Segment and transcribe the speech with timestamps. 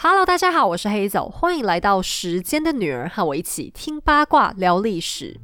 [0.00, 5.40] Hello，大家好，我是黑走，欢迎来到时间的女儿，和我一起听八卦聊历史。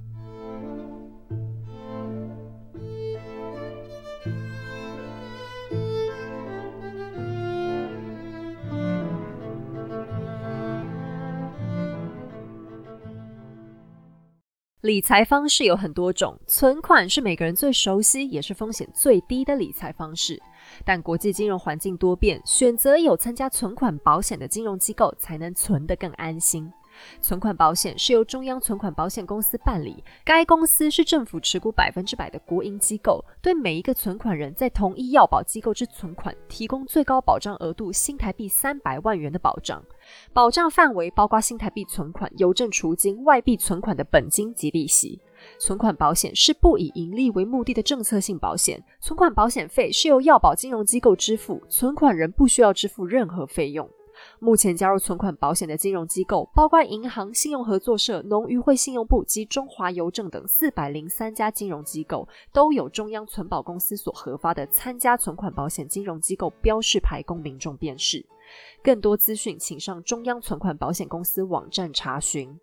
[14.84, 20.38] 理财方式有很多种，存款是每个人最熟悉也是风险最低的理财方式。
[20.84, 26.70] 但国际金融环境多变，选择有参加存款保险的金融机构，才能存得更安心。
[27.20, 39.82] 存款保险是由中央存款保险公司办理，该公司是政府持股百分之百的国营机构，对每一个存款人在同一要保机构之存款，提供最高保障额度新台币三百万元的保障。
[40.32, 45.20] 保障范围包括新台币存款、邮政储金、外币存款的本金及利息。
[45.58, 53.88] 存款保险是不以盈利为目的的政策性保险，存款保险费是由要保金融机构支付，存款人不需要支付任何费用。
[54.44, 68.22] 目前加入存款保险的金融机构，包括银行、信用合作社、农渔会信用部及中华邮政等四百零三家金融机构，都有中央存保公司所核发的参加存款保险金融机构标示牌供民众辨识。
[68.82, 72.54] 更多资讯，请上中央存款保险公司网站查询。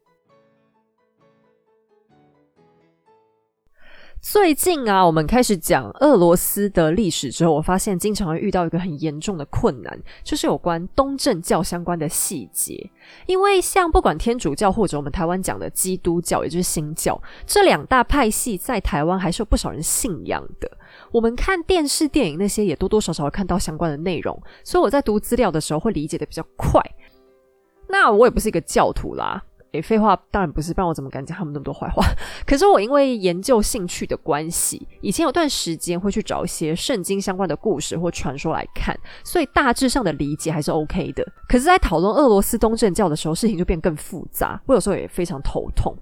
[4.21, 12.87] 最近啊，我们开始讲俄罗斯的历史之后，我发现经常会遇到一个很严重的困难，就是有关东正教相关的细节。
[13.25, 20.71] 因为像不管天主教或者我们台湾讲的基督教，也就是新教这两大派系，在台湾还是有不少人信仰的。
[21.11, 26.79] 我们看电视、电影那些，也多多少少会看到相关的内容，所以我在读资料的时候会理解的比较快。
[27.89, 29.43] 那我也不是一个教徒啦。
[29.73, 32.03] 诶，废话当然不是，不然我怎么敢讲他们那么多坏话？
[32.45, 41.25] 可是我因为研究兴趣的关系，以前有段时间会去找一些圣经相关的故事或传说来看，所以大致上的理解还是 OK 的。
[41.47, 45.95] 可是，在讨论俄罗斯东正教的时候，事情就变更复杂，我有时候也非常头痛。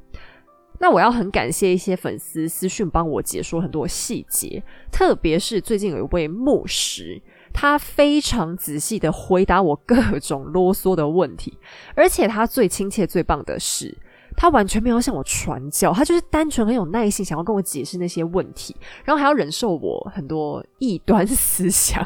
[0.79, 7.21] 那我要很感谢一些粉丝私讯帮我解说很多细节，特别是最近有一位牧师。
[7.53, 11.57] 他非常仔细的回答我各种啰嗦的问题，
[11.95, 13.97] 而且他最亲切、最棒的是，
[14.37, 22.05] 他完全没有向我传教，他就是单纯很有耐心，想要跟我解释那些问题，然后还要忍受我很多异端思想。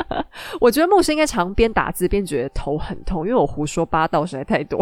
[0.60, 4.78] 我觉得牧师应该常边打字边觉得头很痛，因为我胡说八道实在太多。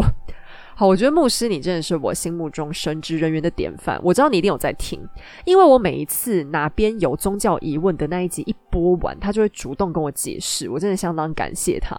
[0.77, 3.97] 好，我觉得牧师你真的是我心目中神职人员的典范。
[4.03, 4.99] 我知道你一定有在听，
[5.45, 11.95] 因为我每一次哪边有宗教疑问的那一集一播完，他就会主动跟我解释，我真的相当感谢他。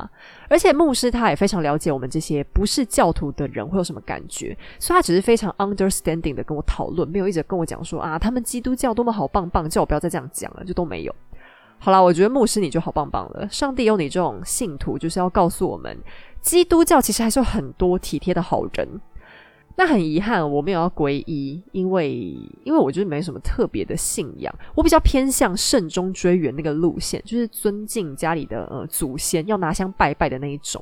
[0.50, 11.14] 而且牧师他也非常了解我们这些不是教徒的人会有什么感觉，所以他只是非常 understanding 的跟我讨论，没有一直跟我讲说啊，他们基督教多么好棒棒，叫我不要再这样讲了，就都没有。
[11.78, 15.96] 好啦，我觉得牧师你就好棒棒了，上帝有你这种信徒，就是要告诉我们。
[16.46, 18.88] 基督教其实还是有很多体贴的好人，
[19.76, 22.08] 那很遗憾我没有要皈依，因为
[22.62, 30.80] 因为我就是没什么特别的信仰，我比较偏向慎终追远那个路线，就是尊敬家里的呃祖先，要拿香拜拜的那一种。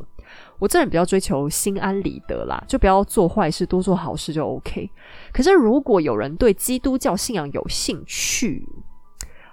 [0.59, 4.91] 我这人比较追求心安理得啦，就不要做坏事，多做好事就 OK。
[5.33, 8.69] 可是如果有人对基督教信仰有兴趣，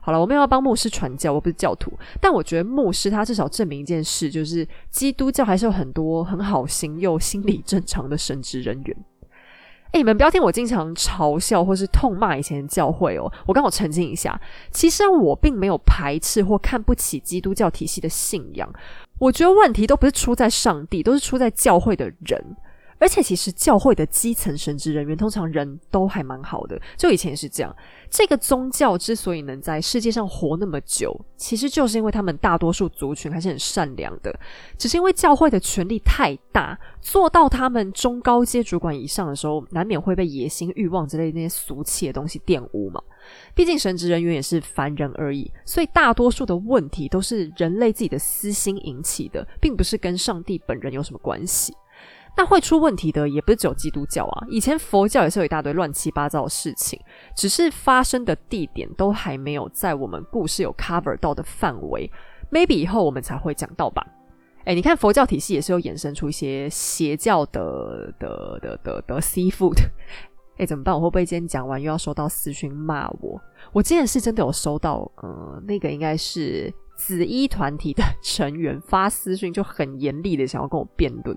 [0.04, 8.98] 好了，我们要帮牧师传教，我不是教徒，但我觉得牧师他至少证明一件事，就是基督教还是有很多很好心又心理正常的神职人员。
[9.92, 14.42] 哎，你们不要听我经常嘲笑或是痛骂以前的教会哦，我刚好澄清一下，
[14.72, 18.68] 其实我并没有排斥或看不起基督教体系的信仰，
[19.20, 22.56] 我觉得问题都不是出在上帝，都是出在教会的人。
[23.02, 27.76] 而且，其实教会的基层神职人员通常人都还蛮好的，就以前也是这样。
[28.12, 34.32] 这个宗教之所以能在世界上活那么久，其实就是因为他们大多数族群还是很善良的。
[34.78, 43.02] 只是因为教会的权力太大，做到他们中高阶主管以上的时候，难免会被野心、欲望之类那些俗气的东西玷污嘛。
[43.56, 51.74] 毕竟神职人员也是凡人而已，所以大多数的问题都是人类自己的私心引起的，并不是跟上帝本人有什么关系。
[52.38, 57.00] 那会出问题的也不是只有基督教啊，以前佛教也是有一大堆乱七八糟的事情，
[57.36, 62.10] 只是发生的地点都还没有在我们故事有 cover 到的范围
[62.52, 64.06] ，maybe 以后我们才会讲到吧。
[64.64, 69.78] 哎，你看佛教体系也是有衍生出一些邪教的的的的的 seafood，
[70.58, 70.96] 哎，怎么办？
[70.96, 73.40] 我会不会今天讲完又要收到私讯骂我？
[73.74, 76.74] 我今天是真的有收到，嗯，那个应该是。
[77.04, 81.36] 紫衣团体的 成员发私信就很严厉的想要跟我辩论，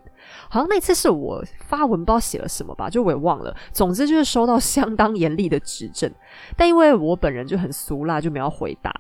[0.51, 3.57] 好像那次是我发文不知道写了什么吧，就我也忘了。
[3.73, 6.13] 总之就是收到相当严厉的指正，
[6.55, 8.93] 但因为我本人就很俗辣，就没有回答。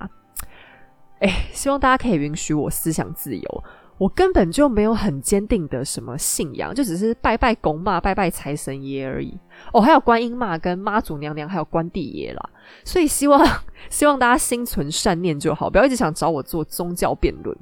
[1.20, 3.64] 哎，希望大家可以允许我思想自由。
[3.96, 9.38] 我根本就没有很坚定的什么信仰，就只是拜拜公妈、拜拜财神爷而已。
[9.72, 12.50] 哦，还有观音妈、跟妈祖娘娘，还有关帝爷啦。
[12.84, 13.46] 所以希望
[13.88, 17.56] 希望大家心存善念就好，不要一直想找我做宗教辩论。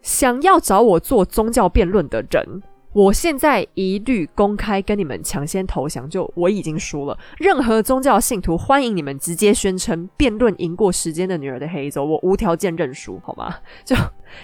[0.00, 2.62] 想要找我做宗教辩论的人。
[2.96, 7.18] 我现在一律公开跟你们抢先投降，就我已经输了。
[7.36, 13.54] 任何宗教信徒欢迎你们直接宣称辩论赢过时间的女儿的黑走，我无条件认输，好吗？
[13.84, 13.94] 就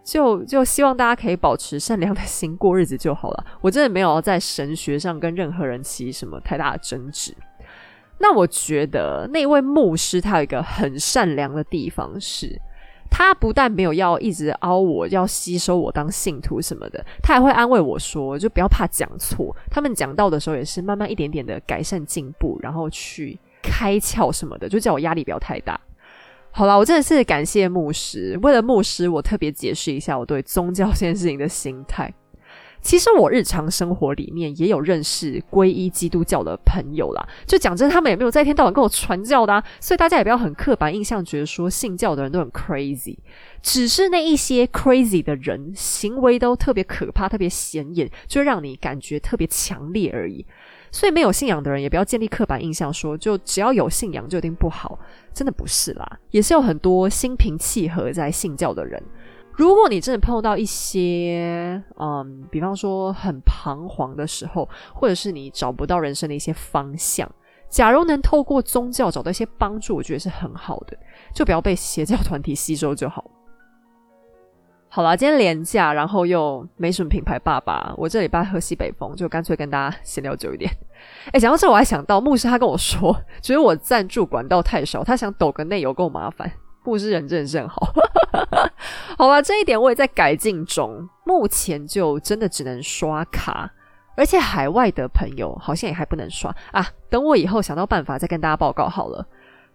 [0.05, 3.43] 就就希望大家可以保持善良的心过日子就好了。
[3.63, 7.35] 我真的没有在神学上跟任何人起什么太大的争执。
[8.19, 12.61] 那我觉得那位牧师他有一个很善良的地方是。
[13.15, 19.55] 他不但没有要一直凹我，要吸收我当信徒什么的，他还会安慰我说，就不要怕讲错。
[19.71, 25.79] 他们讲到的时候也是慢慢一点点的改善进步，然后去开窍什么的，就叫我压力不要太大。
[26.51, 28.39] 好了，我真的是感谢牧师。
[28.43, 32.13] 为了牧师，我特别解释一下我对宗教这件事情的心态。
[32.83, 43.17] 其实我日常生活里面也有认识皈依基督教的朋友啦，就讲真，他们也没有在一天到晚跟我传教的，啊所以大家也不要很刻板印象，觉得说信教的人都很 crazy，
[43.63, 50.45] 只是那一些 crazy 的人行为都特别可怕、特别显眼，就让你感觉特别强烈而已。
[50.91, 54.99] 所以没有信仰的人也不要建立刻板印象，说就只要有信仰就一定不好，
[55.33, 59.03] 真的不是啦，也是有很多心平气和在信教的人。
[59.55, 67.31] 如果你真的碰到一些，嗯，比方说很彷徨的时候，或者是你找不到人生的一些方向，
[67.69, 70.97] 假如能透过宗教找到一些帮助，我觉得是很好的，
[71.35, 73.31] 就不要被邪教团体吸收就好。
[74.89, 80.71] 好了，今天廉价，然后又没什么品牌爸爸，我这礼拜喝西北风，就干脆跟大家闲聊久一点。
[81.33, 86.53] 哎，讲到这，我还想到牧师他跟我说，觉得我赞助管道太少，他想抖个内有够麻烦。
[86.83, 87.93] 不是人真的是很好。
[89.19, 91.09] 好吧，这一点我也在改进中。
[91.25, 93.71] 目前就真的只能刷卡，
[94.17, 96.87] 而且海外的朋友好像也还不能刷啊。
[97.09, 99.27] 等我以后想到办法再跟大家报告好了。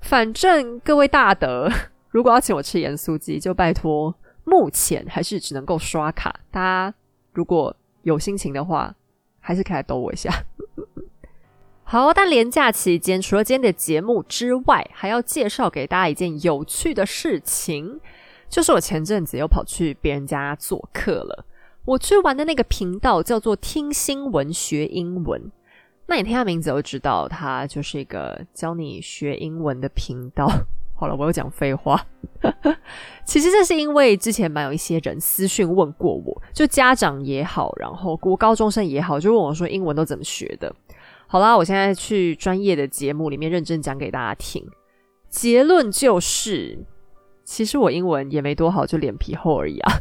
[0.01, 1.69] 反正各位大德，
[2.11, 4.13] 如果要请我吃盐酥鸡，就拜托。
[4.43, 6.93] 目前还是只能够刷卡，大家
[7.33, 8.93] 如果有心情的话，
[9.39, 10.31] 还是可以来逗我一下。
[11.89, 18.01] 好，但连假期间，除了今天的节目之外，还要介绍给大家一件有趣的事情。
[18.49, 21.45] 就是我前阵子又跑去别人家做客了。
[21.85, 25.49] 我去玩的那个频道叫做“听新闻学英文”，
[26.07, 30.45] 那你听下名字就知道，它就是一个教你学英文的频道。
[30.93, 32.05] 好了，我又讲废话。
[33.23, 40.75] 其实这是因为之前蛮有一些人私讯问过我，就家长也好，然后国高中生也好，就问我说英文都怎么学的。
[41.27, 44.65] 好啦，我现在去专业的节目里面认真讲给大家听。
[45.29, 46.85] 结论就是。
[47.49, 49.93] 其实我英文也没多好，就脸皮厚而已啊！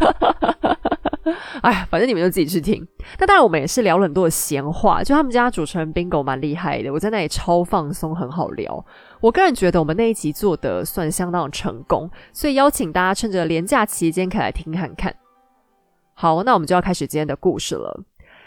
[1.63, 2.85] 哎，反正你们就自己去听。
[3.21, 5.01] 那当然，我们也是聊了很多的闲话。
[5.01, 8.85] 就他们家主持人 Bingo 蛮厉害的，我在那里超放松，很好聊。
[9.21, 15.15] 我个人觉得我们那一集做的算相当成功，所以邀请大家趁着连假期间可以来听看看。
[16.15, 18.03] 好，那我们就要开始今天的故事了。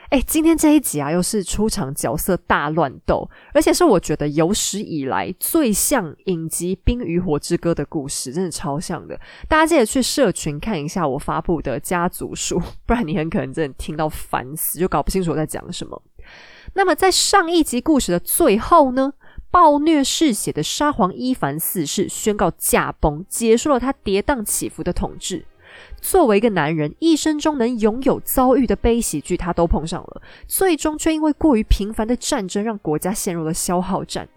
[0.09, 9.19] 哎，今天这一集啊，又是出场角色大乱斗，而且是我觉得有史以来最像影集《冰与火之歌》的故事，真的超像的。
[9.47, 16.01] 大家记得去社群看一下我发布的家族书， 不然你很可能真的听到烦死，就搞不清楚我在讲什么。
[16.73, 19.13] 那么在上一集故事的最后呢，
[19.51, 25.45] 暴虐嗜血的沙皇伊凡四世宣告驾崩，结束了他跌宕起伏的统治。
[26.01, 30.21] 作为一个男人，一生中能拥有遭遇的悲喜剧，他都碰上了。
[30.47, 34.27] 最终却因为过于频繁的战争，让国家陷入了消耗战。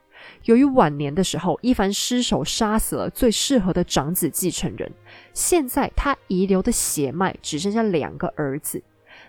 [0.45, 4.93] 由于晚年的时候，伊凡失手杀死了最适合的长子继承人，
[5.33, 8.83] 现在他遗留的血脉只剩下两个儿子。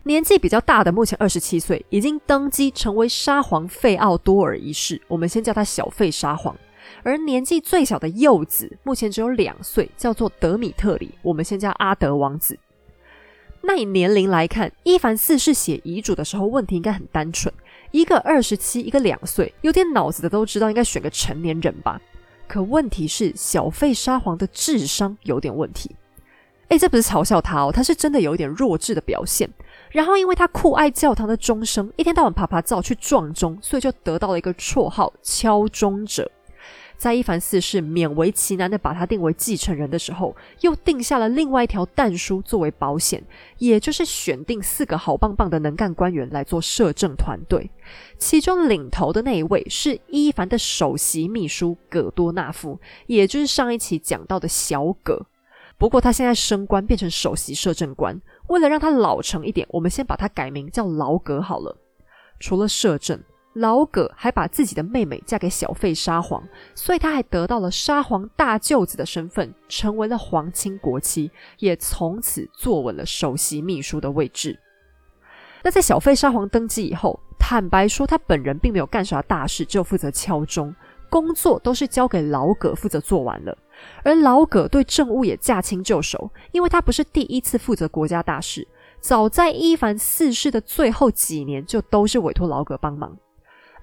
[0.03, 5.01] 年纪比较大的，目前二十七岁，已经登基成为沙皇费奥多尔一世。
[5.07, 6.55] 我们先叫他小费沙皇。
[7.03, 12.57] 而年纪最小的幼子目前只有两岁，叫做德米特里，我们先叫阿德王子。
[13.61, 17.53] 那以年龄来看，伊凡四世写遗嘱的时候问题应该很单纯，
[17.91, 22.01] 一个二十七，一个两岁，有点脑子的都知道应该选个成年人吧。
[22.45, 25.95] 可问题是小费沙皇的智商有点问题。
[26.67, 29.49] 诶，这不是嘲笑他哦，他是真的有一点弱智的表现。
[29.91, 36.29] 然后因为他酷爱教堂的钟声，一天到晚爬爬灶去撞钟，所以就得到了一个绰号“敲钟者”。
[37.03, 43.21] 在伊凡四世勉为其难的把他定为继承人的时候，又定下了另外一条弹书作为保险，
[43.57, 47.69] 也就是选定四个好棒棒的能干官员来做摄政团队。
[48.17, 55.25] 其中领头的那一位是伊凡的首席秘书葛多纳夫，也就是上一期讲到的小葛。
[55.77, 61.75] 不过他现在升官变成首席摄政官，为了让他老成一点，我们先把他改名叫老葛好了。
[62.39, 63.21] 除了摄政，
[63.53, 66.43] 老葛还把自己的妹妹嫁给小费沙皇，
[66.73, 71.29] 所以他还得到了沙皇大舅子的身份，成为了皇亲国戚，
[71.59, 74.59] 也从此坐稳了首席秘书的位置。
[75.63, 80.75] 那在小费沙皇登基以后，坦白说他本人并没有干啥大事，只有负责敲钟，
[81.09, 83.57] 工作都是交给老葛负责做完了。
[84.03, 88.67] 而老葛对政务也驾轻就熟，因为他不是第一次负责国家大事，
[88.99, 93.15] 早在伊凡四世的最后几年就都是委托老葛帮忙。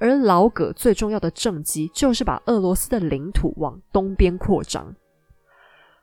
[0.01, 4.93] 而老葛最重要的政绩就是把俄罗斯的领土往东边扩张。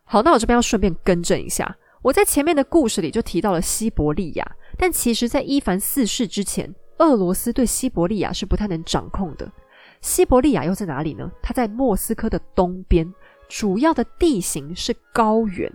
[0.06, 9.52] 好，那我这边要顺便更正一下，我在前面的故事里就提到了西伯利亚，但其实，在伊凡四世之前，俄罗斯对西伯利亚是不太能掌控的。
[10.00, 11.30] 西伯利亚又在哪里呢？
[11.42, 13.12] 它在莫斯科的东边，
[13.50, 15.70] 主要的地形是高原。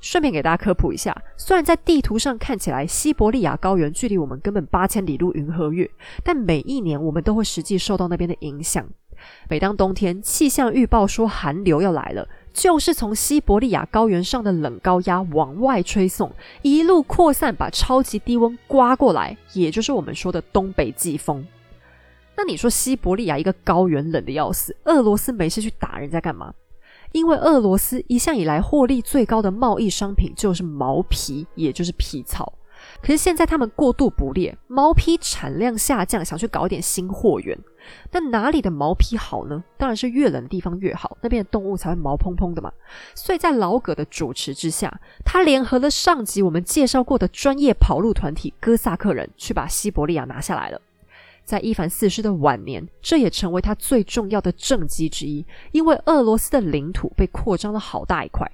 [0.00, 5.90] 顺便给大家科普一下，虽然在地图上看起来西伯利亚高原距离我们根本八千里路云和月，
[6.24, 8.86] 但每一年我们都会实际受到那边的影响。
[9.50, 21.46] 每当冬天气象预报说寒流要来了，就是从西伯利亚高原上的冷高压往外吹送，一路扩散，把超级低温刮过来，也就是我们说的东北季风。
[22.34, 26.54] 那你说西伯利亚一个高原冷的要死，俄罗斯没事去打人家干嘛？
[27.12, 32.52] 因为俄罗斯一向以来获利最高的贸易商品就是毛皮，也就是皮草。
[33.02, 37.58] 可是现在他们过度捕猎，毛皮产量下降，想去搞点新货源。
[38.12, 39.62] 那哪里的毛皮好呢？
[39.76, 42.72] 当然是越冷的地方越好，那边的动物才会毛蓬蓬的嘛。
[43.14, 50.80] 所以在老葛的主持之下，他联合了上集我们介绍过的专业跑路团体哥萨克人，去把西伯利亚拿下来了。
[51.44, 58.50] 在伊凡四世的晚年，这也成为他最重要的政绩之一，因为俄罗斯的领土被扩张了好大一块。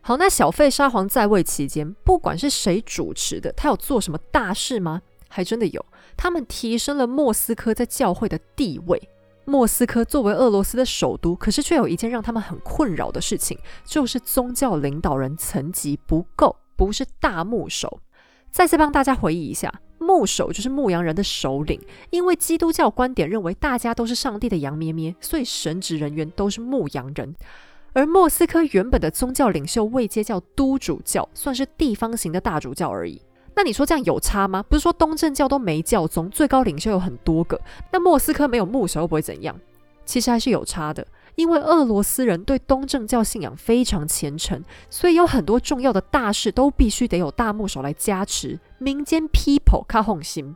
[0.00, 5.00] 好，那小费沙皇在位期间，不管是谁主持的，他有做什么大事吗？
[5.28, 5.86] 还真的有，
[6.16, 9.08] 他们提升了莫斯科在教会的地位。
[9.46, 18.00] 莫斯科作为俄罗斯的首都，可是却有一件让他们很困扰的事情，就是宗教领导人层级不够，不是大牧首。
[18.50, 19.80] 再次帮大家回忆一下。
[20.04, 21.80] 牧首就是牧羊人的首领，
[22.10, 27.34] 因为基督教观点认为大家都是上帝的羊咩咩，所以神职人员都是牧羊人。
[27.94, 33.22] 而莫斯科原本的宗教领袖位阶叫都主教，算是地方型的大主教而已。
[33.56, 34.62] 那你说这样有差吗？
[34.68, 37.60] 不是说东正教都没教宗，最高领袖有很多个，
[37.92, 39.56] 那莫斯科没有牧首又不会怎样？
[40.04, 41.06] 其实还是有差的。
[41.36, 48.58] 因为俄罗斯人对东正教信仰非常虔诚，所以有很多重要的大事都必须得有大牧首来加持。
[48.78, 50.54] 民间 people 靠红心，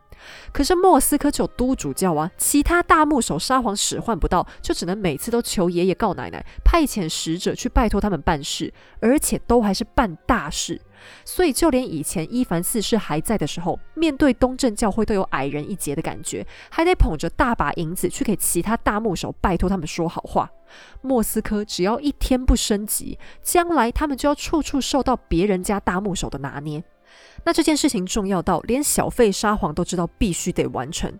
[0.51, 10.79] 可是莫斯科只有都主教啊，其他大牧首沙皇使唤不到，就只能每次都求爷爷告奶奶，派遣使者去拜托他们办事，而且都还是办大事。
[11.25, 20.49] 所以，就连以前伊凡四世还在的时候，面对东正教会都有矮人一截的感觉，还得捧着大把银子去给其他大牧首拜托他们说好话。
[21.01, 26.83] 莫斯科只要一天不升级，将来他们就要处处受到别人家大牧首的拿捏。
[27.43, 31.11] 那这件事情重要到连小费沙皇都知道必须得完成，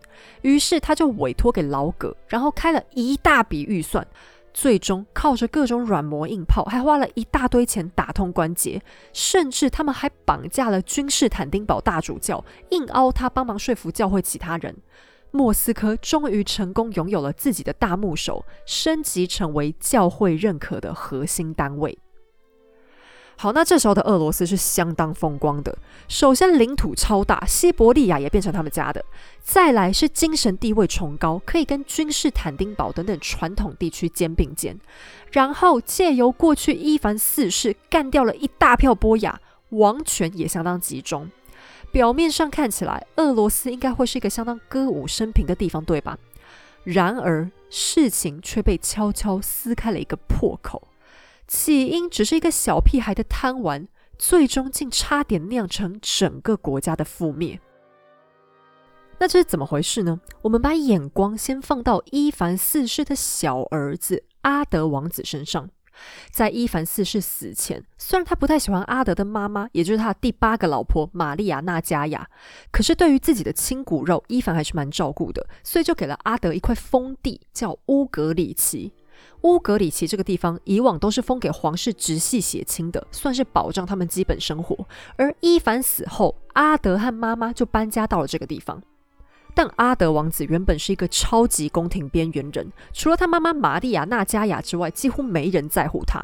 [0.42, 4.06] 于是他就委托给老葛，然后开了一大笔预算。
[4.54, 8.82] 最终靠着各种软磨硬泡，还花了一大堆钱打通关节，
[9.14, 14.76] 甚至他们还绑架了君士坦丁堡大主教，硬凹他帮忙说服教会其他人。
[15.32, 21.98] 莫斯科终于成功拥有了自己的大牧首，升级成为教会认可的核心单位。
[23.42, 25.78] 好，那这时候的俄罗斯是相当风光的。
[26.10, 29.02] 首先，领土超大，西伯利亚也变成他们家的；
[29.42, 34.78] 再来是精神地位崇高，可以跟君士坦丁堡等等传统地区肩并肩。
[35.32, 41.32] 然后借由过去伊凡四世干掉了一大票波雅，王权也相当集中。
[41.94, 46.18] 表面上看起来，俄罗斯应该会是一个相当歌舞升平的地方，对吧？
[46.84, 50.89] 然而，事情却被悄悄撕开了一个破口。
[51.50, 53.88] 起因只是一个小屁孩的贪玩，
[54.20, 57.60] 最终竟差点酿成整个国家的覆灭。
[59.18, 60.22] 那这是怎么回事呢？
[60.44, 65.72] 我们把眼光先放到伊凡四世的小儿子阿德王子身上。
[66.32, 72.30] 在伊凡四世死前，虽然他不太喜欢阿德的妈妈，也就是他的第八个老婆玛丽亚纳加亚，
[72.72, 78.94] 可是对于自己的亲骨肉，伊凡还是蛮照顾的，所以就给了阿德一块封地，叫乌格里奇。
[79.42, 84.88] 乌格里奇这个地方以往都是封给皇室直系血亲的，算是保障他们基本生活。
[85.16, 88.82] 而伊凡死后，阿德和妈妈就搬家到了这个地方。
[89.56, 96.22] 但阿德王子原本是一个超级宫廷边缘人，除了他妈妈玛丽亚纳加雅之外，几乎没人在乎他。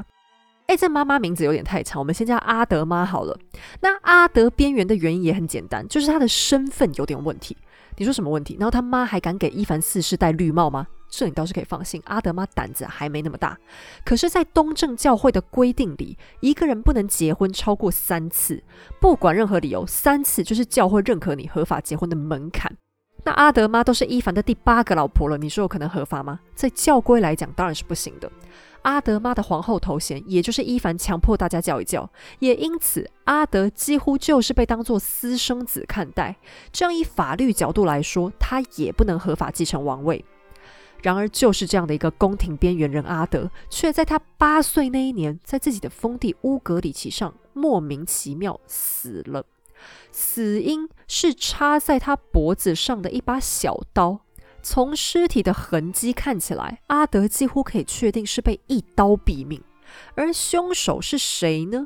[0.67, 3.38] 哎，这妈妈名字有点太长，我们先叫阿德妈好了。
[3.81, 7.55] 那阿德边缘的原因也很简单，就是他的身份有点问题。
[7.98, 8.57] 你说什么问题？
[8.60, 10.88] 然后他妈还敢给伊凡四世戴绿帽吗？
[11.17, 13.57] 这你倒是可以放心，阿德妈胆子还没那么大。
[14.03, 18.63] 可是，在东正教会的规定里，一个人不能结婚超过三次，
[19.00, 22.75] 不管任何理由，三次就是教会认可你合法结婚的门槛。
[23.24, 26.39] 那阿德妈都是伊凡的第八个老婆了，你说有可能合法吗？
[26.53, 28.31] 在教规来讲，当然是不行的。
[28.84, 32.07] 阿德妈的皇后头衔，也就是伊凡强迫大家叫一叫，
[32.38, 36.36] 也因此阿德几乎就是被当作私生子看待。
[36.72, 40.24] 这样以法律角度来说，他也不能合法继承王位。
[41.05, 49.45] 然而，就是这样的一个宫廷边缘人阿德，却在他八岁那一年，在自己的封地乌格里奇上莫名其妙死了。
[50.12, 54.21] 死因是插在他脖子上的一把小刀。
[54.63, 59.62] 从尸体的痕迹看起来，阿德几乎可以确定是被一刀毙命。
[60.15, 61.85] 而凶手是谁呢？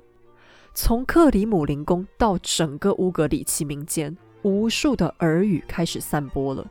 [0.73, 6.65] 从克里姆林宫到整个乌格里奇民间，无数的耳语开始散播了。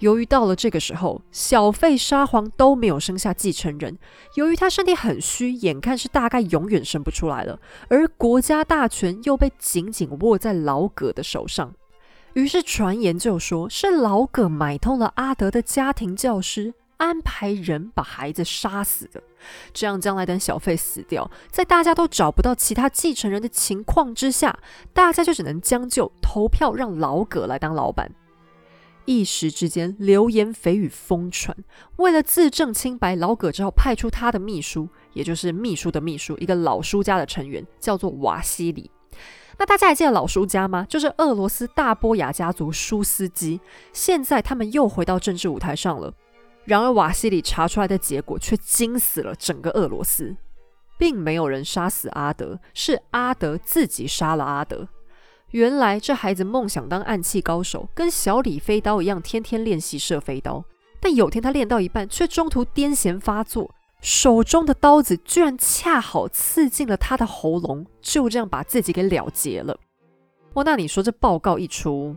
[0.00, 3.98] 由于到了这个时候，小费沙皇都没有生下继承人，
[4.34, 11.74] 由于他身体很虚，眼看是大概永远生不出来了，而国家大权又被紧紧握在老葛的手上。
[12.34, 19.22] 于是传言就说是老葛买通了阿德的家庭教师，安排人把孩子杀死的。
[19.74, 24.58] 这样将来等小费死掉，在大家都找不到其他继承人的情况之下，
[24.94, 28.10] 大家就只能将就投票让老葛来当老板。
[29.10, 31.56] 一时之间，流言蜚语疯传。
[31.96, 38.88] 为了自证清白，老葛只好派出他的秘书，也就是秘书的秘书，一个老书家的成员，叫做瓦西里。
[39.58, 40.86] 那大家还记得老叔家吗？
[40.88, 43.60] 就是俄罗斯大波雅家族舒斯基。
[43.92, 46.14] 现在他们又回到政治舞台上了。
[46.64, 50.36] 然而瓦西里查出来的结果却惊死了整个俄罗斯，
[50.96, 54.86] 并没有人杀死阿德，是阿德自己杀了阿德。
[55.50, 60.64] 原来这孩子梦想当暗器高手，跟小李飞刀一样，天天练习射飞刀。
[61.00, 63.74] 但有天他练到一半，却中途癫痫发作。
[64.00, 69.78] 手中的刀子居然恰好刺进了他的喉咙，就这样把自己给了结了。
[70.54, 72.16] 哇，那你说这报告一出，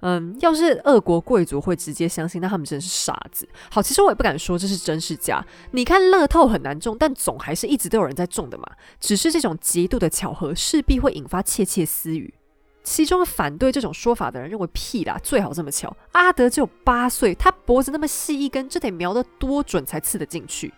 [0.00, 3.48] 嗯，要是俄国贵族会直接相信，那他们真是傻子。
[3.70, 5.44] 好，其实我也不敢说这是真是假。
[5.70, 8.64] 你看乐透很难中，但总还是一直都有人在中的嘛。
[8.98, 12.34] 只是这种极度的巧合，势必会引发窃窃私语。
[12.82, 15.96] 其中反对这种说法的人认为屁啦，最好这么巧。
[16.12, 20.72] 阿德只有八岁，他脖子那么细一根，这得瞄得多准才刺得进去。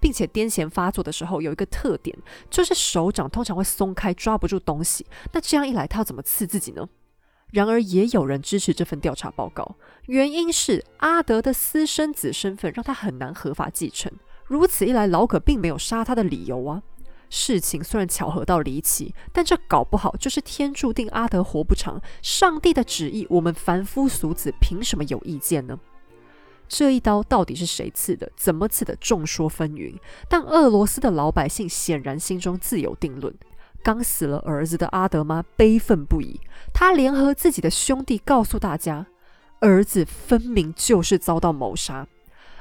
[0.00, 2.18] 并且癫痫发作的时候有一个特点，
[2.50, 5.06] 就是手掌通常会松开，抓不住东西。
[5.30, 6.88] 那这样一来，他要怎么刺自己呢？
[7.52, 14.10] 然而，也有人支持这份调查报告，原因是阿德的私生子身份让他很难合法继承。
[14.46, 16.82] 如此一来，老可并没有杀他的理由啊。
[17.34, 21.98] 事情虽然巧合到离奇，但这搞不好就是天注定阿德活不长。
[22.20, 25.80] 上帝的旨意，我们凡夫俗子凭什么有意见呢？
[26.68, 28.30] 这一刀到底是谁刺的？
[28.36, 28.94] 怎么刺的？
[28.96, 29.98] 众说纷纭。
[30.28, 33.34] 但俄罗斯的老百姓显然心中自有定论。
[33.82, 36.38] 刚死了儿子的阿德妈悲愤不已，
[36.74, 39.06] 他联合自己的兄弟告诉大家，
[39.60, 42.06] 儿子分明就是遭到谋杀。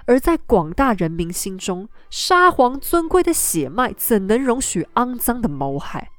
[0.05, 6.09] 而在广大人民心中，沙皇尊贵的血脉怎能容许肮脏的谋害？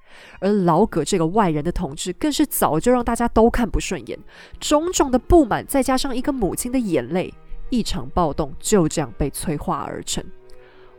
[0.41, 4.19] 而老葛这个外人的统治，更是早就让大家都看不顺眼。
[4.61, 7.33] 种种的不满，再加上一个母亲的眼泪。
[7.71, 10.23] 一场暴动就这样被催化而成，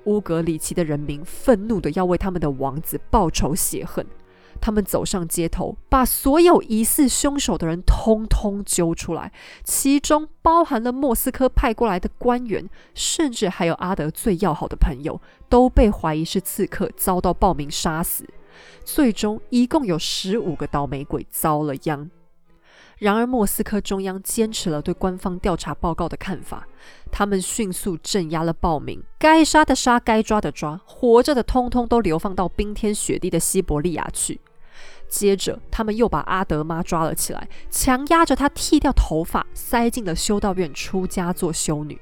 [0.05, 4.03] 乌格里奇的人民愤怒的要为他们的王子报仇雪恨，
[4.63, 9.29] 他们走上街头，把所有疑似凶手的人通通揪出来，
[9.65, 18.25] 其中包含了莫斯科派过来的官员，甚至还有阿德最要好的朋友，都被怀疑是刺客，遭到暴民杀死。
[18.85, 22.09] 最终，一共有十五个倒霉鬼遭了殃。
[22.99, 26.65] 然而，莫斯科中央坚持了对官方调查报告的看法。
[27.11, 34.39] 他们迅速镇压了暴民，该杀的杀，该抓的抓，活着的通通都流放到冰天雪地的西伯利亚去。
[35.13, 41.93] 接着，他们又把阿德妈抓了起来，强压着她剃掉头发，塞进了修道院，出家做修女。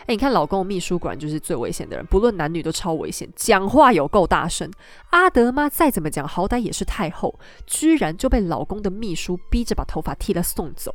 [0.00, 4.68] 哎，你看，老公秘书果然就是最危险的人，不论男女都超危险，讲话有够大声。
[5.10, 10.92] 阿德妈再怎么讲，好歹也是太后，居然就被老公的秘书逼着把头发剃了送走。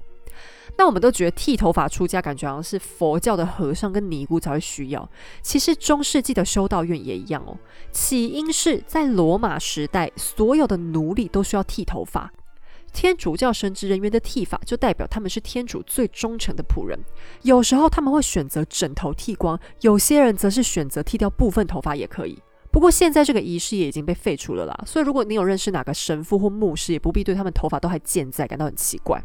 [0.78, 5.10] 那我们都觉得剃头发出家，感觉好像是佛教的和尚跟尼姑才会需要。
[5.42, 7.56] 其实中世纪的修道院也一样哦。
[7.92, 12.32] 起因是在罗马时代，所有的奴隶都需要剃头发。
[12.94, 17.00] 天主教神职人员的剃发，就代表他们是天主最忠诚的仆人。
[17.44, 22.38] 有时候他们会选择整头剃光，有些人则是选择剃掉部分头发也可以。
[22.70, 29.22] 不过现在这个仪式也已经被废除了啦，所以如果你有认识哪个神父或牧师，也不必对他们头发都还健在感到很奇怪。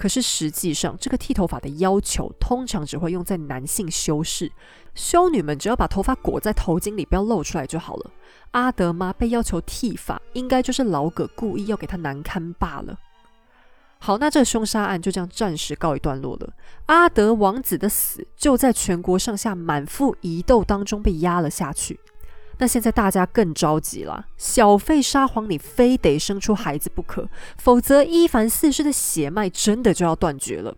[0.00, 4.50] 可是实际上，这个剃头发的要求通常只会用在男性修士，
[4.94, 8.10] 修女们只要把头发裹在头巾里，不要露出来就好了。
[8.52, 12.98] 阿德妈被要求剃发，应该就是老葛故意要给她难堪罢了。
[13.98, 16.54] 好，那这凶杀案就这样暂时告一段落了。
[16.86, 22.00] 阿德王子的死就在全国上下满腹疑窦当中被压了下去。
[22.60, 30.76] 那现在大家更着急了，小费沙皇，你非得生出孩子不可，否则伊凡四世的血脉真的就要断绝了。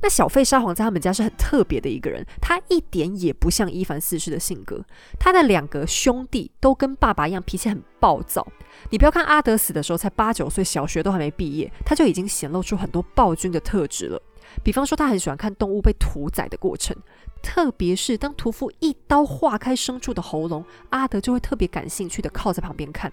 [0.00, 4.84] 那小费沙皇在他们家是很特别的一个人，他一点也不像伊凡四世的性格。
[5.18, 8.46] 他的两个兄弟都跟爸爸一样，脾气很暴躁。
[8.90, 14.20] 你不要看阿德死的时候才八九岁，小学都还没毕业，他就已经显露出很多暴君的特质了。
[14.62, 16.96] 比方说，他很喜欢看动物被屠宰的过程，
[17.42, 23.12] 特别是当屠夫一刀划开牲畜的喉咙，阿德就会特别感兴趣的靠在旁边看。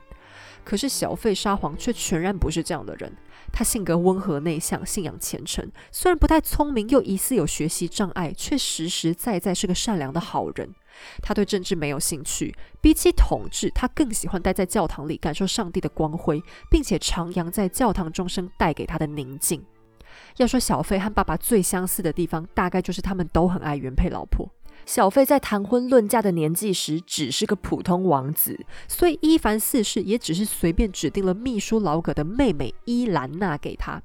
[0.64, 3.16] 可是小费沙皇却全然不是这样的人，
[3.54, 10.74] 他性格温和内向，信仰虔诚，虽然不太聪明，又疑似有学习障碍，却实实在在是个善良的好人。
[11.22, 19.64] 他对政治没有兴趣，比起统治，他更喜欢待在教堂里感受上帝的光辉，并且徜徉在教堂钟声带给他的宁静。
[20.38, 24.50] 要说小费和爸爸最相似的地方，大概就是他们都很爱原配老婆。
[24.86, 34.02] 小费在谈婚论嫁的年纪时只是个普通王子，所以伊凡四世也只是随便指定了秘书老葛的妹妹伊兰娜给他。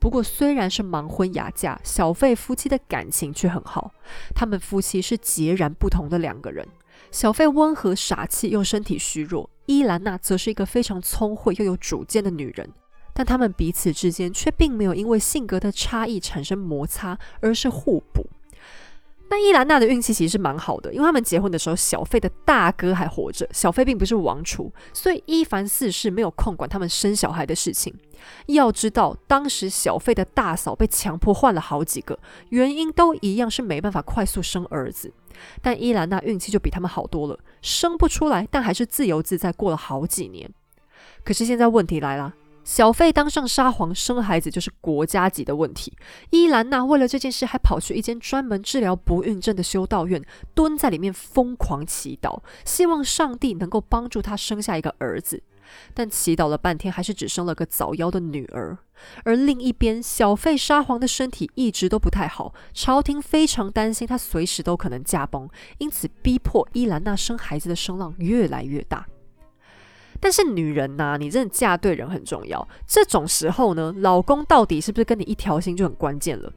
[0.00, 3.92] 不过，虽然是盲婚哑嫁，小费夫妻的感情却很好。
[4.34, 6.66] 他们夫妻是截然不同的两个人。
[7.10, 12.70] 小费温和傻气又身体虚弱，伊兰娜则是一个非常聪慧又有主见的女人。
[13.18, 18.24] 但他们彼此之间却并没有因为性格的差异产生摩擦，而是互补。
[19.28, 23.48] 那伊兰娜的运气其实是蛮好的，因为他们结婚的时候，小费的大哥还活着。
[23.52, 27.92] 小费并不是王储，所以伊凡四世没有空管他们生小孩的事情。
[28.46, 32.16] 要知道，当时小费的大嫂被强迫换了好几个，
[32.50, 35.12] 原因都一样，是没办法快速生儿子。
[35.60, 40.48] 但伊兰娜运气就比他们好多了，生不出来，但还是自由自在过了好几年。
[41.24, 42.32] 可是现在问题来了。
[42.68, 45.96] 小费当上沙皇，生孩子就是国家级的问题。
[46.28, 50.22] 伊兰娜为了这件事，还跑去一间专门治疗不孕症的修道院，
[50.54, 55.42] 蹲在里面疯狂祈祷，希望上帝能够帮助她生下一个儿子。
[55.94, 58.76] 但祈祷了半天，还是只生了个早夭的女儿。
[59.24, 69.06] 而另一边，小费沙皇的身体一直都不太好，朝廷非常担心他随时都可能驾崩，因此逼迫伊兰娜生孩子的声浪越来越大。
[70.20, 72.66] 但是女人呐，你真的嫁对人很重要。
[72.86, 76.52] 这种时候呢，老公到底是不是跟你一条心就很关键了。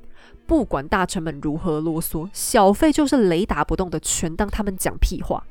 [0.45, 5.43] 不管大臣们如何啰嗦，小费就是雷打不动的，全当他们讲屁话。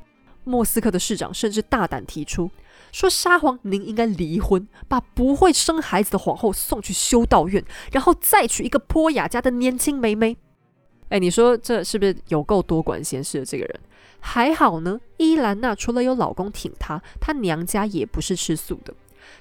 [0.43, 2.49] 莫斯科的市长甚至大胆提出
[2.91, 10.37] 说：“沙皇，您应该离婚，把不会生孩子的皇后送去修道院，然后再娶一个波雅家的年轻妹妹。”
[11.11, 13.79] 哎，你说这是不是有够多管闲事的这个人？
[14.21, 18.93] 还好呢，伊兰娜除了有老公挺她，她娘家也不是吃素的。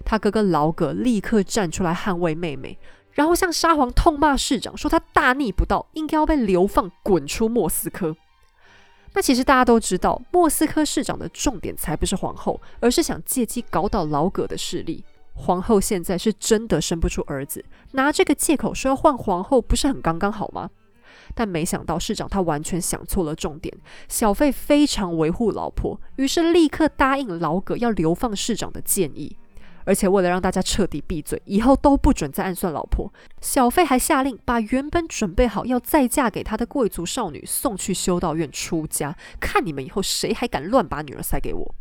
[0.05, 2.77] 她哥哥老葛立刻站出来捍卫妹妹，
[3.13, 8.17] 然后向沙皇痛骂市长，说他大逆不道，应该要被流放，滚出莫斯科。
[9.13, 15.05] 那其实大家都知道，莫斯科市长的重点才不是皇后，而是想借机搞倒老葛的势力。
[15.35, 20.71] 皇后现在是真的生不出儿子，拿这个借口说要换皇后，不是很刚刚好吗？
[21.35, 23.77] 但没想到市长他完全想错了重点。
[24.09, 29.37] 小费非常维护老婆，于是立刻答应老葛要流放市长的建议。
[29.85, 41.75] 而且为了让大家彻底闭嘴，以后都不准再暗算老婆，小费还下令把原本准备好要再嫁给他的贵族少女送去修道院出家，看你们以后谁还敢乱把女儿塞给我。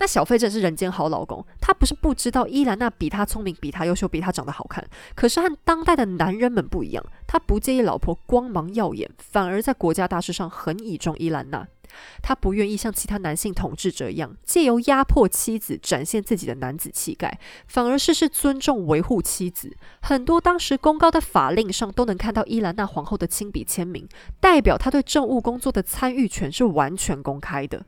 [0.00, 4.82] 那小费真是人间好老公，他不是不知道伊兰娜比他聪明、比他优秀、比他长得好看，
[5.14, 11.68] 可是和当代的男人们不一样，他不介意老婆光芒耀眼，反而在国家大事上很倚重伊兰娜。
[12.22, 19.76] 他不愿意像其他男性统治者一样，借由压迫妻子展现自己的男子气概，反而事事尊重、维护妻子。
[20.00, 24.08] 很多当时公告的法令上都能看到伊兰娜皇后的亲笔签名，
[24.40, 27.84] 代表他对政务工作的参与权是完全公开的。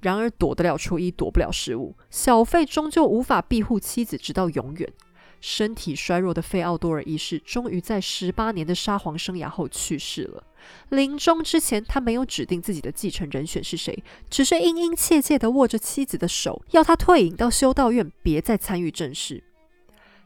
[0.00, 1.96] 然而躲得了初一，躲不了十五。
[2.10, 4.92] 小费终究无法庇护妻子，直到永远。
[5.40, 10.42] 身体衰弱的费奥多尔一世，终于在十八年的沙皇生涯后去世了。
[10.88, 19.44] 临终之前，他没有指定自己的继承人选是谁，只是殷殷切切地握着妻子的手，要他退隐到修道院，别再参与政事。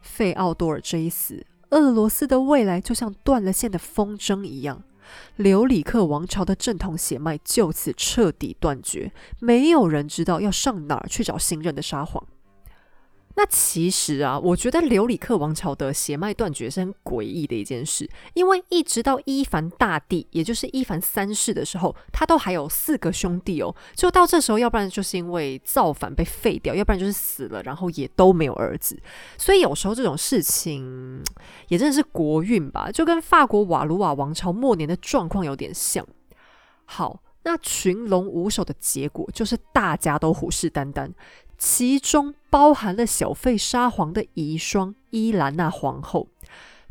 [0.01, 4.83] 费奥多尔这一死，俄罗斯的未来就像断了线的风筝一样。
[5.37, 12.27] 留里克王朝的正统血脉就此彻底断绝，没有人知道要上哪儿去找新任的沙皇。
[13.41, 23.75] 那其实啊，我觉得留里克王朝的血脉断绝是很诡异的一件事，因为一直到伊凡大帝，也就是伊凡三世的时候，他都还有四个兄弟哦。
[23.95, 29.01] 就到这时候，要不然就是因为造反被废掉，要不然就是死了，然后也都没有儿子。
[29.39, 31.23] 所以有时候这种事情
[31.69, 36.07] 也真的是国运吧，就跟法国瓦卢瓦王朝末年的状况有点像。
[36.85, 41.11] 好，那群龙无首的结果就是大家都虎视眈眈。
[41.61, 46.29] 其中包含了小费沙皇的遗孀伊兰娜皇后，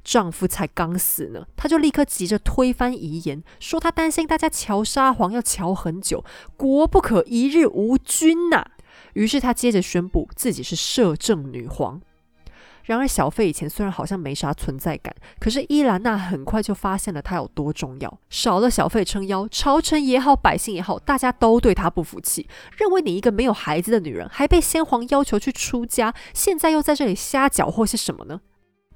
[0.03, 6.23] 丈夫才刚死呢，她就立刻急着推翻遗言，说她担心大家瞧沙皇要瞧很久，
[6.55, 8.63] 国不可一日无君呐。
[9.13, 11.99] 于是她接着宣布自己是摄政女皇。
[12.89, 18.19] 然而，小费以前虽然好像没啥存在感，可是伊兰娜很快就发现了她有多重要。
[18.32, 28.41] 少了小费撑腰，朝臣也好，百姓也好，大家都对她不服气，认为你一个没有孩子的女人，还被先皇要求去出家，现在又在这里瞎搅和些什么呢？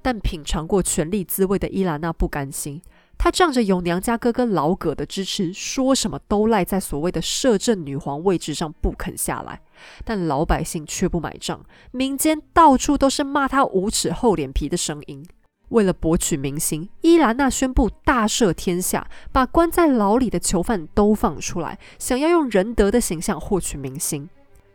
[0.02, 2.82] 但品尝过权力滋味的伊兰娜不甘心。
[3.16, 9.60] 她仗着有娘家哥哥老葛的支持，说什么都赖在所谓的摄政女皇位置上不肯下来，
[10.04, 15.26] 但老百姓却不买账，民间到处都是骂他无耻、厚脸皮的声音。
[15.70, 24.28] 为了博取民心，伊兰娜宣布大赦天下，把关在牢里的囚犯都放出来，想要用仁德的形象获取民心。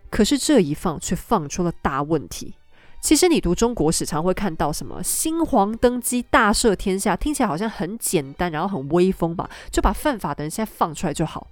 [0.09, 2.55] 可是这一放，却放出了大问题。
[2.99, 9.49] 其实你读中国史，常会看到什么新皇登基大赦天下，听起来好像很简单，然后很威风吧？
[9.71, 11.47] 就把犯法的人现在放出来就好。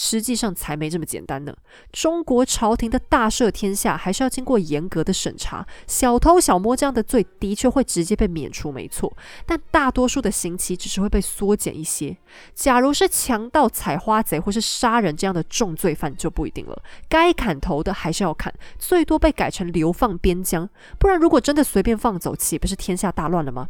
[0.00, 1.52] 实际上才没这么简单呢。
[1.90, 5.66] 中国朝廷的大赦天下，还是要经过严格的审查。
[5.88, 9.12] 小偷小摸这样的罪，的确会直接被免除，没错。
[9.44, 12.16] 但大多数的刑期只是会被缩减一些。
[12.54, 16.80] 假如是强盗、采花贼或是杀人这样的重罪犯，就不一定了。
[17.08, 20.70] 该砍头的还是要砍，最多被改成流放边疆。
[21.00, 23.68] 不然，如果真的随便放走，岂不是天下大乱了吗？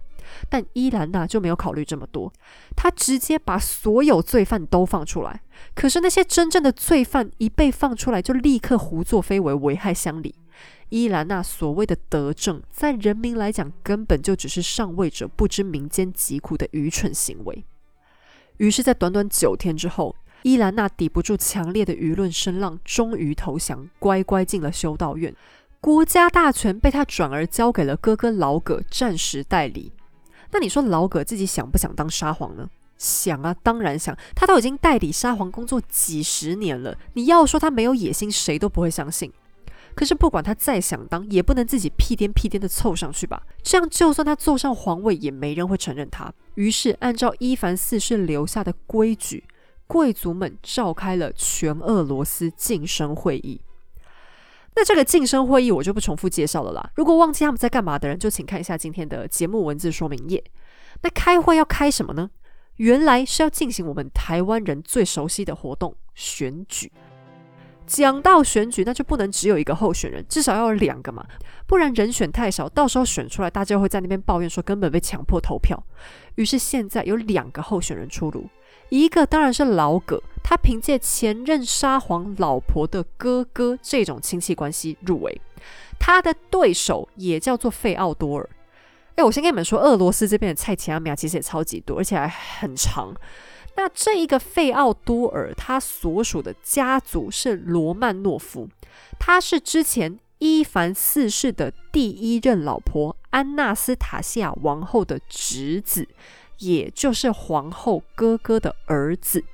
[0.49, 2.33] 但伊兰娜就没有考虑这么多，
[2.77, 5.43] 她直接把所有罪犯都放出来。
[5.75, 10.35] 可是那些真正的罪犯一被放出来，就立刻胡作非为，危害乡里。
[10.91, 17.65] 伊兰娜所谓的德政，在人民来讲，根本就只是上位者不知民间疾苦的愚蠢行为。
[18.57, 25.35] 于是，在短短九天之后，伊兰娜抵不住强烈的舆论声浪，终于投降，乖乖进了修道院。
[25.81, 29.93] 国家大权被他转而交给了哥哥老葛暂时代理。
[30.51, 32.69] 那你说老葛自己想不想当沙皇呢？
[32.97, 34.17] 想啊，当然想。
[34.35, 39.33] 他都已经代理沙皇工作几十年了，你要说他没有野心，谁都不会相信。
[39.95, 43.43] 可是不管他再想当，也不能自己屁颠屁颠的凑上去吧？
[43.63, 46.33] 这样就算他坐上皇位，也没人会承认他。
[46.55, 49.45] 于是按照伊凡四世留下的规矩，
[49.87, 53.61] 贵族们召开了全俄罗斯晋升会议。
[54.79, 56.91] 那这个晋升会议我就不重复介绍了啦。
[56.95, 60.45] 如果忘记他们在干嘛的人，就请看一下今天的节目文字说明页。
[61.03, 62.31] 那开会要开什么呢？
[62.77, 66.93] 原来是要进行我们台湾人最熟悉的活动——选举。
[67.87, 71.27] 讲到选举，那就不能只有一个候选人，至少要有两个嘛，
[71.67, 75.83] 不然人选太少，到时候选出来，大家会在那边抱怨说根本被强迫投票。
[76.37, 78.49] 于是现在有两个候选人出炉。
[78.91, 85.39] 一个当然是老葛，他凭借前任沙皇老婆的哥哥这种亲戚关系入围。
[85.99, 88.49] 他的对手也叫做费奥多尔。
[89.17, 93.15] 哎，我先跟你们说，俄罗斯这边的菜奇阿米亚其实也超级多，而且还很长。
[93.77, 98.71] 那这一个费奥多尔，他所属的家族是罗曼诺夫，
[99.19, 106.09] 他是之前伊凡四世的第一任老婆安娜斯塔西亚王后的侄子。
[106.61, 109.45] 也就是皇后哥哥的儿子。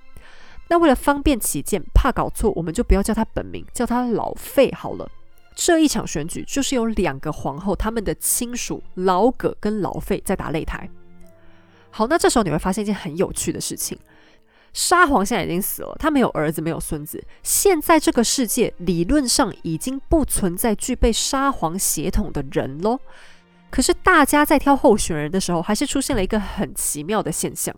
[0.69, 5.09] 那为了方便起见，怕搞错，我们就不要叫他本名，叫他老费好了。
[5.55, 10.89] 这一场选举就是有两个皇后，他们的亲属老葛跟老费在打擂台。
[11.91, 13.97] 好，那这时候你会发现一件很有趣的事情：
[14.73, 17.23] 沙皇现在已经死了，他没有儿子，没有孙子。
[17.45, 22.99] 现在这个世界理论上已经不存在具备沙皇血统的人喽。
[23.71, 27.73] 可是大家在挑候选人的时候，还是出现了一个很奇妙的现象。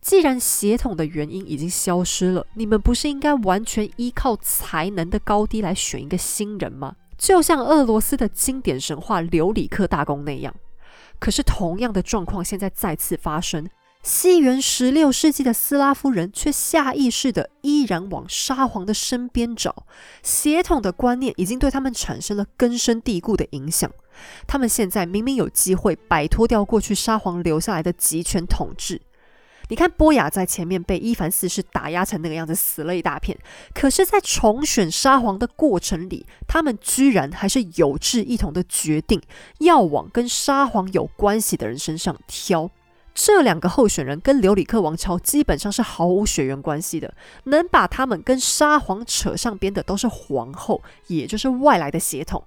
[0.00, 6.96] 既然血统的原因已经消失了，你们不是应该完全依靠才能的高低来选一个新人吗？
[7.18, 10.54] 就像俄罗斯的经典神话留里克大公那样。
[11.18, 13.68] 可是同样的状况现在再次发生。
[14.02, 19.84] 西元十六世纪的斯拉夫人却下意识的依然往沙皇的身边找，
[20.22, 23.92] 血统的观念已经对他们产生了根深蒂固的影响。
[24.46, 29.02] 他们现在明明有机会摆脱掉过去沙皇留下来的集权统治，
[29.70, 33.38] 你看波雅在前面被伊凡四世打压成那个样子，死了一大片。
[33.72, 39.22] 可是，在重选沙皇的过程里，他们居然还是有志一同的决定
[39.60, 42.68] 要往跟沙皇有关系的人身上挑。
[43.14, 52.42] 这两个候选人跟留里克王朝基本上是毫无血缘关系的，能把他们跟沙皇扯上边的都是皇后，也就是外来的血统。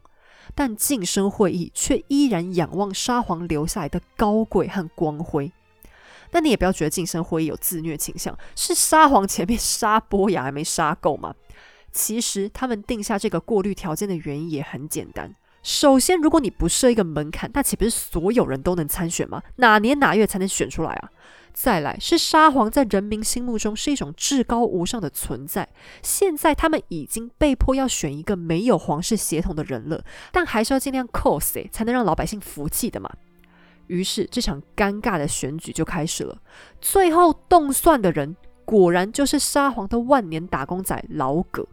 [0.53, 5.51] 但晋升会议却依然仰望沙皇留下来的高贵和光辉。
[6.33, 11.33] 那你也不要觉得晋升会议有自虐倾向，是沙皇前面杀波雅还没杀够吗？
[11.91, 15.35] 其实他们定下这个过滤条件的原因也很简单。
[15.61, 19.41] 首先，如果你不设一个门槛，那岂不是所有人都能参选吗？
[19.57, 21.09] 哪年哪月才能选出来啊？
[21.53, 25.69] 再来，是沙皇在人民心目中是一种至高无上的存在。
[26.01, 33.09] 现在他们已经被迫要选一个没有皇室血统的人了，但还是要尽量 cos 才能让老百姓服气的嘛。
[33.93, 36.35] 于是这场尴尬的选举就开始了。
[36.81, 41.67] 最后动算的人，果然就是沙皇的万年打工仔老葛。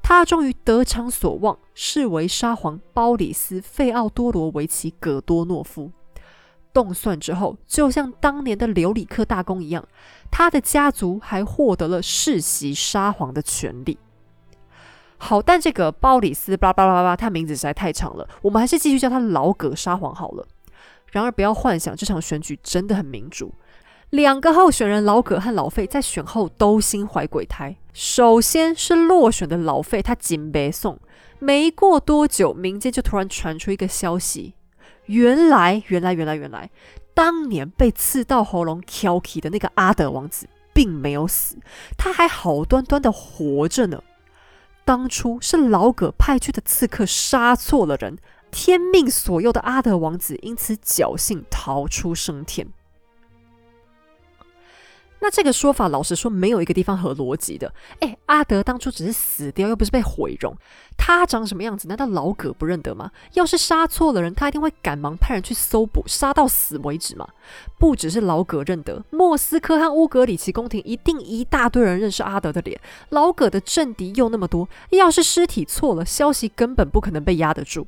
[0.00, 5.90] 他终于得偿所望，视为沙皇包里斯·费奥多罗维奇·葛多诺夫。
[6.74, 9.86] 动算之后，就像当年的留里克大公一样，
[10.30, 13.96] 他的家族还获得了世袭沙皇的权利。
[15.16, 20.46] 好，但这个包里斯巴拉巴拉巴拉，他名字实在太长了，我们还是继续叫他老葛沙皇好了。
[21.18, 23.54] 然而，不要幻想这场选举真的很民主。
[24.10, 27.76] 两个候选人老葛和老费在选后都心怀鬼胎。
[27.92, 30.98] 首先是落选的老费，他紧背送。
[31.38, 34.54] 没过多久，民间就突然传出一个消息：
[35.06, 36.70] 原来，原来，原来，原来，
[37.12, 41.56] 当年被刺到喉咙 k i 的那个阿德王子并没有死，
[41.96, 44.02] 他还好端端的活着呢。
[44.84, 48.18] 当初是老葛派去的刺客杀错了人，
[48.54, 52.68] 天命所佑的阿德王子因此侥幸逃出升天。
[55.18, 57.72] 那这个说法，老实说，没有一个地方合逻辑的。
[57.98, 60.54] 哎，阿德当初只是死掉，又不是被毁容。
[60.96, 61.88] 他长什么样子？
[61.88, 63.10] 难道老葛不认得吗？
[63.32, 67.26] 要是杀错了人，他一定会赶忙派人去搜捕，杀到死为止嘛。
[67.78, 72.78] 不只是老葛认得，莫斯科和乌格里奇宫廷一定一大堆人认识阿德的脸。
[73.08, 77.86] 老葛的政敌又那么多，要是尸体错了，消息根本不可能被压得住。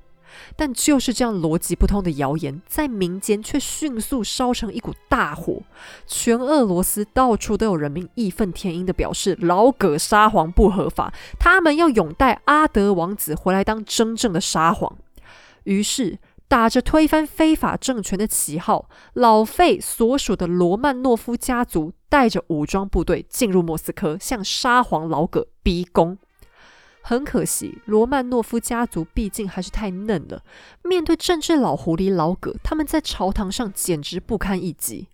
[0.57, 5.63] 但就是这样逻辑不通的谣言，在民间却迅速烧成一股大火。
[6.07, 14.97] 全俄罗斯到处都有人民义愤填膺地表示，老葛沙皇不合法，他们要拥戴阿德王子回来当真正的沙皇。
[15.65, 26.19] 于是，打着推翻非法政权的旗号，老费所属的罗曼诺夫家族带着武装部队进入莫斯科，向沙皇老葛逼宫。
[27.09, 30.43] 很可惜，罗曼诺夫家族毕竟还是太嫩了。
[30.83, 35.07] 面对政治老狐狸老葛，他们在朝堂上简直不堪一击。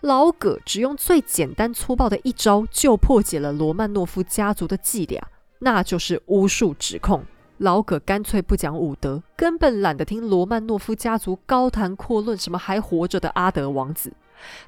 [0.00, 5.22] 老葛只用最简单粗暴的一招，就破解了罗曼诺夫家族的伎俩，
[5.58, 7.22] 那就是巫术指控。
[7.58, 14.14] 老葛干脆不讲武德，根本懒得听罗曼诺夫家族高谈阔论什么还活着的阿德王子。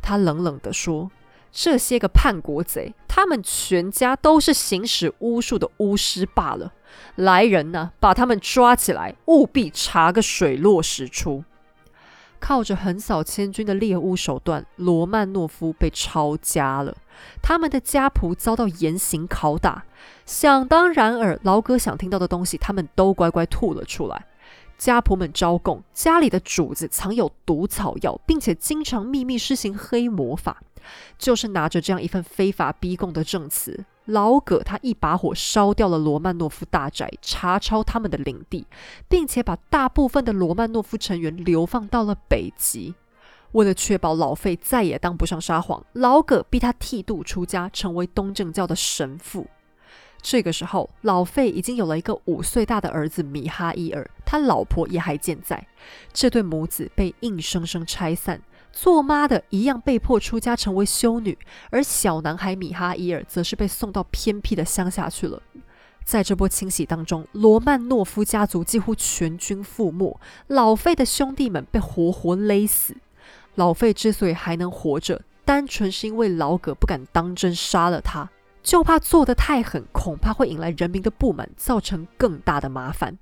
[0.02, 1.10] 他冷冷地说。
[1.58, 6.74] 这些个叛国贼，他们全家都是行使巫术的巫师罢了。
[7.14, 11.44] 来人呐，把他们抓起来，务必查个水落石出。
[12.38, 16.94] 靠着横扫千军的猎巫手段，罗曼诺夫被抄家了。
[17.40, 19.84] 他们的家仆遭到严刑拷打。
[20.26, 24.26] 想当然尔，老哥想听到的东西，他们都乖乖吐了出来。
[24.76, 30.62] 家仆们招供，家里的主子藏有毒草药，并且经常秘密施行黑魔法。
[31.18, 38.64] 就是拿着这样一份非法逼供的证词，老葛他一把火烧掉了罗曼诺夫大宅，查抄他们的领地，
[39.08, 42.94] 并且把大部分的罗曼诺夫成员流放到了北极。
[43.50, 49.48] 为了确保老费再也当不上沙皇，老葛逼他剃度出家，成为东正教的神父。
[50.28, 55.64] 这个时候，老费已经有了一个五岁大的儿子米哈伊尔，他老婆也还健在。
[56.12, 58.42] 这对母子被硬生生拆散。
[58.72, 61.38] 做妈的一样被迫出家成为修女，
[61.70, 65.40] 而小男孩米哈伊尔则是被送到偏僻的乡下去了。
[66.04, 72.96] 在这波清洗当中，罗曼诺夫家族几乎全军覆没，老费的兄弟们被活活勒死。
[73.54, 78.28] 老费之所以还能活着，单纯是因为老葛不敢当真杀了他，
[78.66, 83.16] 就怕做得太狠，恐怕会引来人民的不满，造成更大的麻烦。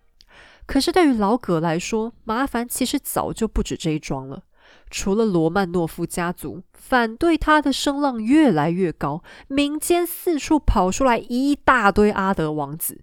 [0.64, 4.45] 可是对于老葛来说，麻烦其实早就不止这一桩了。
[4.90, 13.03] 除了罗曼诺夫家族反对他的声浪越来越高，民间四处跑出来一大堆阿德王子。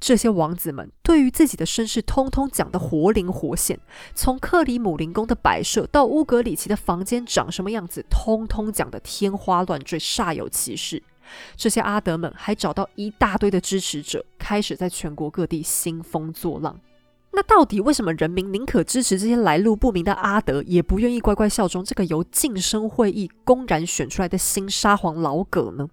[0.00, 3.78] 这些王子们对于自己的身世通通讲得活灵活现，
[4.14, 11.02] 从克里姆林宫的摆设到乌格里奇的房间长什么样子，通通讲得天花乱坠，煞有其事。
[11.56, 16.78] 这些阿德们还找到一大堆的支持者，开始在全国各地兴风作浪。
[17.34, 25.88] 那到底为什么人民宁可支持这些来路不明的阿德，也不愿意乖乖效忠这个由晋升会议公然选出来的新沙皇老葛呢？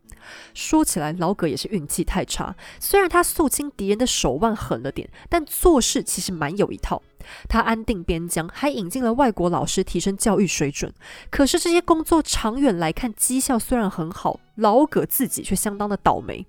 [0.54, 2.56] 说起来，老葛也是运气太差。
[2.80, 7.02] 虽然他肃清敌人的手腕狠了点，但做事其实蛮有一套。
[7.50, 10.94] 他安定边疆，还引进了外国老师，提升教育水准。
[11.32, 16.46] 可是这些工作长远来看，绩效虽然很好，老葛自己却相当的倒霉。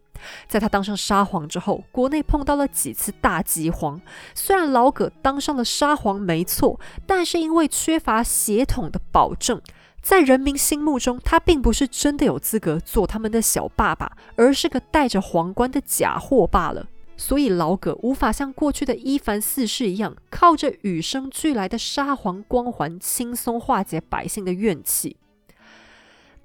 [0.46, 4.00] 在他当上沙皇之后，国内碰到了几次大饥荒。
[4.34, 9.60] 虽然老葛当上了沙皇没错，但是因为缺乏血统的保证。
[10.00, 16.88] 在人民心目中，他并不是真的有资格做他们的小爸爸，而是个戴着皇冠的假货罢了。
[17.16, 25.16] 所以老葛无法像过去的伊凡四世一样，靠着与生俱来的沙皇光环轻松化解百姓的怨气。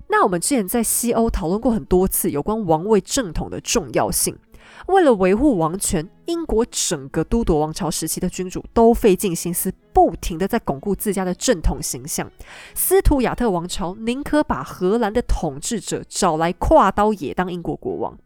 [0.09, 4.37] 那我们之前在西欧讨论过很多次有关王位正统的重要性。
[4.87, 12.29] 为了维护王权，英国整个都铎王朝时期的君主都费尽心思，不停的在巩固自家的正统形象。
[12.75, 18.17] 斯图亚特王朝宁可把荷兰的统治者找来跨刀也当英国国王，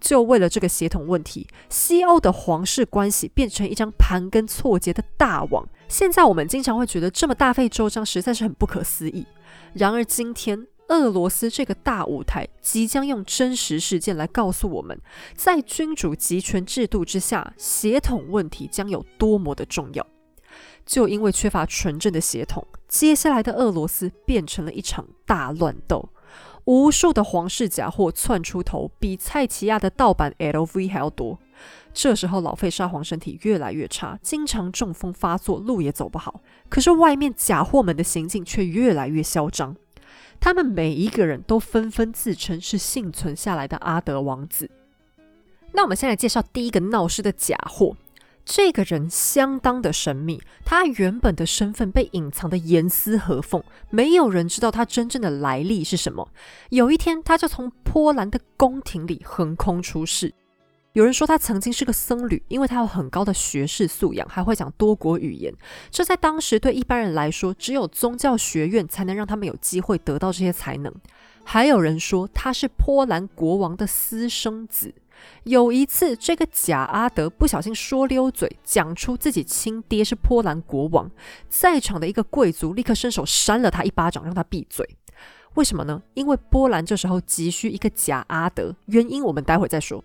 [0.00, 5.66] 就为了这个血统问题，西欧的皇室关系变成一张盘根错节的大网。
[5.88, 9.26] 现在我们经常会觉得这么大费周章，实在是很不可思议。
[9.74, 10.66] 然而今天。
[10.92, 15.00] 俄罗斯这个大舞台即将用真实事件来告诉我们，
[15.34, 20.06] 在君主集权制度之下，血统问题将有多么的重要。
[20.84, 26.10] 就因为缺乏纯正的血统，接下来的俄罗斯变成了一场大乱斗，
[26.66, 31.38] 无数的皇室假货窜出头，比蔡奇亚的盗版 LV 还要多。
[31.94, 36.42] 这时候，老费沙皇身体越来越差，经常中风发作，路也走不好。
[36.68, 39.76] 可是外面假货们的行径却越来越嚣张。
[40.44, 44.68] 他们每一个人都纷纷自称是幸存下来的阿德王子。
[45.70, 47.96] 那我们先来介绍第一个闹事的假货。
[48.44, 56.28] 这个人相当的神秘，他原本的身份被隐藏的严丝合缝，没有人知道他真正的来历是什么。
[56.70, 60.34] 有一天，他就从波兰的宫廷里横空出世。
[60.92, 65.52] 有人说他曾经是个僧侣，因为他有很高的学识素养，还会讲多国语言。
[65.90, 70.92] 这在当时对一般人来说，只有宗教学院才能让他们有机会得到这些才能。
[71.44, 74.94] 还有人说他是波兰国王的私生子。
[75.44, 81.10] 有一次，这个假阿德不小心说溜嘴，讲出自己亲爹是波兰国王，
[81.48, 84.86] 在场的一个贵族立刻伸手扇了他一巴掌，让他闭嘴。
[85.54, 86.02] 为什么呢？
[86.12, 90.04] 因为波兰这时候急需一个假阿德，原因我们待会再说。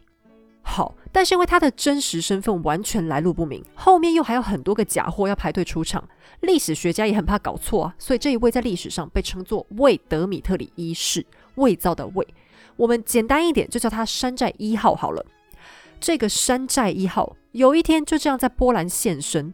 [0.70, 6.04] 好，但是因为他的真实身份完全来路不明，后面又还有很多个假货要排队出场，
[6.42, 12.28] 历史学家也很怕搞错啊，所以这一位在历史上被称作魏德米特里一世，伪造的魏，
[12.76, 15.26] 我们简单一点就叫他山寨一号好了。
[16.02, 19.54] 这个山寨一号有一天就这样在波兰现身，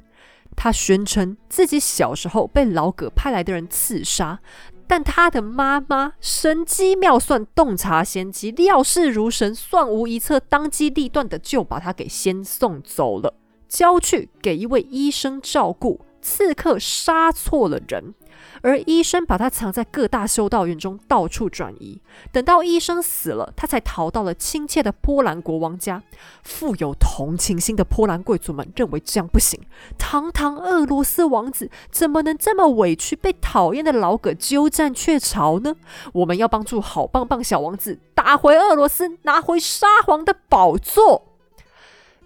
[0.58, 4.40] 他宣称自己小时候被老葛派来的人刺杀。
[4.88, 13.34] 但他的妈妈神机妙算，洞察先机，料事如神，算无一策，当机立断的就把他给先送走了，
[13.68, 16.02] 交去给一位医生照顾。
[16.24, 18.16] 刺客杀错了人。
[18.62, 22.02] 而医生把他藏在各大修道院中，到处转移。
[22.32, 26.02] 等到医生死了，他才逃到了亲切的波兰国王家。
[26.44, 29.60] 富有同情心的波兰贵族们认为这样不行，
[29.98, 35.76] 堂堂俄罗斯王子怎么能这么委屈，被讨厌的老葛鸠占鹊巢呢？
[36.14, 41.33] 我们要帮助好棒棒小王子打回俄罗斯，拿回沙皇的宝座。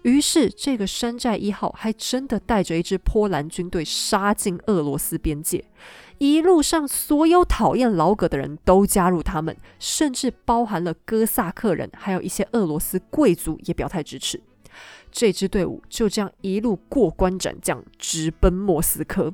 [0.02, 5.64] 于是，这个山寨一号还真的带着一支波兰军队杀进俄罗斯边界。
[6.18, 14.40] 一路上，所有讨厌老葛的人都加入他们，甚至包含了哥萨克人，还有一些俄罗斯贵族也表态支持。
[15.10, 19.32] 这支队伍就这样一路过关斩将，直奔莫斯科。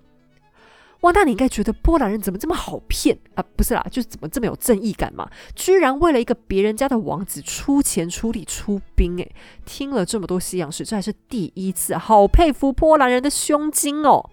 [1.05, 3.45] 哇，那你应该觉得波兰人怎么这么好骗啊？
[3.57, 5.29] 不是啦，就是怎么这么有正义感嘛？
[5.55, 9.35] 居然为了一个别人家的王子出钱出力出兵，诶，
[9.67, 14.31] 听了这么多西洋史，这还是第一次，好佩服波兰人的胸襟哦。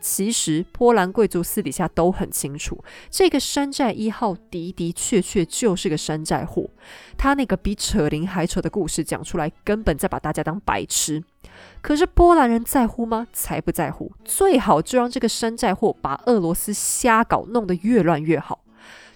[0.00, 6.70] 其实，波兰贵族私底下都很清楚，这个山寨一号的的确确就是个山寨货。
[7.16, 11.24] 他那个比扯铃还扯的故事讲出来，根本在把大家当白痴。
[11.80, 13.26] 可是波兰人在乎吗？
[13.32, 14.12] 才不在乎！
[14.24, 18.60] 最好就让这个山寨货把俄罗斯瞎搞，弄得越乱越好。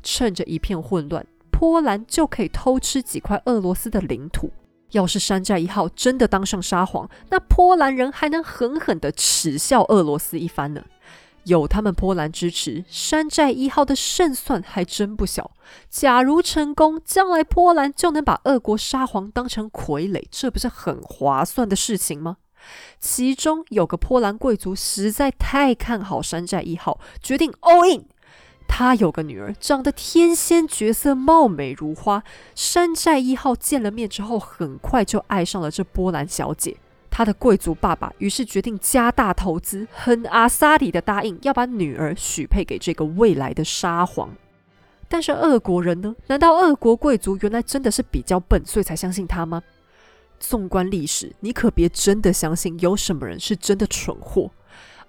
[0.03, 4.51] 趁着一片混乱，波兰就可以偷吃几块俄罗斯的领土。
[4.93, 10.83] 要是山寨一号真的当上沙皇，那波兰人还能狠狠地耻笑俄罗斯一番呢。
[11.45, 15.51] 有他们波兰支持，山寨一号的胜算还真不小。
[15.89, 22.37] 假如成功，将来波兰就能把俄国沙皇当成傀儡，这不是很划算的事情吗？
[22.99, 28.05] 其中有个波兰贵族实在太看好山寨一号，决定 all in。
[28.69, 32.25] 他有个女儿，长得天仙绝色，貌美如花。
[32.55, 36.77] 山寨一号见了面之后，很快就爱上了这波兰小姐。
[37.11, 44.31] 他的贵族爸爸于是决定加大投资，很阿萨里的答应要把女儿许配给这个未来的沙皇。
[45.07, 46.17] 但是俄国人呢？
[46.29, 49.63] 难道俄国贵族原来真的是比较笨，所以才相信他吗？
[50.43, 54.51] 纵观历史，你可别真的相信有什么人是真的蠢货。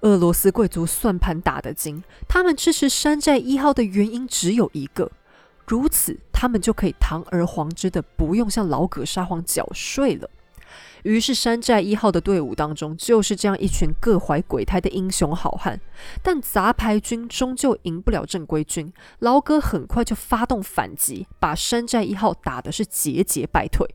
[0.02, 5.12] 俄罗斯贵族算盘打得精，他们支持山寨一号的原因只有一个：
[5.66, 10.30] 如此，他们就可以堂而皇之的不用向老葛沙皇缴税了。
[11.04, 15.82] 于是，山寨一号的队伍当中就是这样一群各怀鬼胎的英雄好汉。
[16.22, 23.88] 但杂牌军终究赢不了正规军，老哥很快就发动反击，把山寨一号打的是节节败退。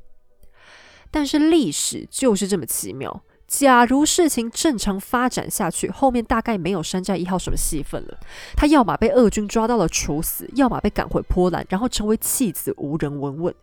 [1.10, 3.22] 但是历史就是这么奇妙。
[3.46, 8.18] 假如事情正常发展下去，后面大概没有山寨一号什么戏份了。
[8.54, 13.54] 他要么被俄军抓到了处死，要么被赶回波兰，然后成为弃子，无人闻问。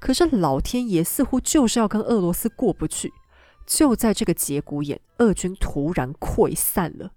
[0.00, 3.12] 可是老天爷似乎就是要跟俄罗斯过不去。
[3.66, 7.10] 就在这个节骨眼，俄军突然溃散了。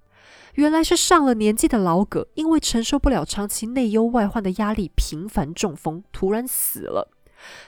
[0.56, 7.10] 原来是上了年纪的老葛，因为承受不了长期内忧外患的压力，频繁中风，突然死了。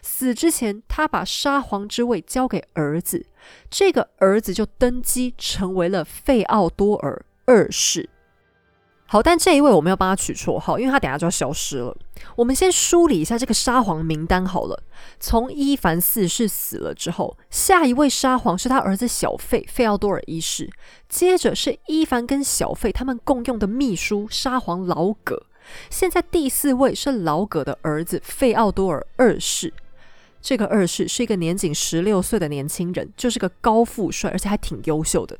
[0.01, 3.25] 死之前，他把沙皇之位交给儿子，
[3.69, 8.09] 这个儿子就登基成为了费奥多尔二世。
[9.11, 11.97] 好，但这一位我们要帮他取绰号，因为他等下就要消失了。
[12.35, 14.83] 我们先梳理一下这个沙皇名单好了。
[15.19, 20.69] 从伊凡四世死了之后，下一位沙皇是他儿子小费费奥多尔一世，
[21.07, 25.47] 接着是伊凡跟小费他们共用的秘书沙皇老葛，
[25.89, 29.73] 现在第四位是老葛的儿子费奥多尔二世。
[30.41, 35.37] 这个二世是一个年仅十六岁的年轻人，就是个高富帅，而且还挺优秀的。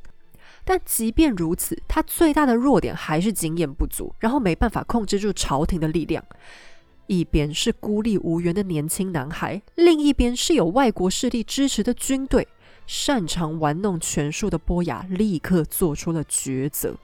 [0.66, 6.24] 但即便如此，他最大的弱点还是经验不足，然后没办法控制住朝廷的力量。
[7.08, 12.48] 一边是孤立无援的年轻男孩，另一边是有外国势力支持的军队。
[12.86, 16.96] 擅长玩弄权术的波雅立刻做出了抉择。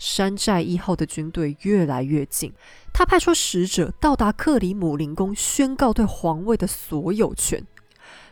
[0.00, 2.54] 山寨一号的军队越来越近，
[2.90, 7.62] 他派出使者到达克里姆林宫，宣告对皇位的所有权。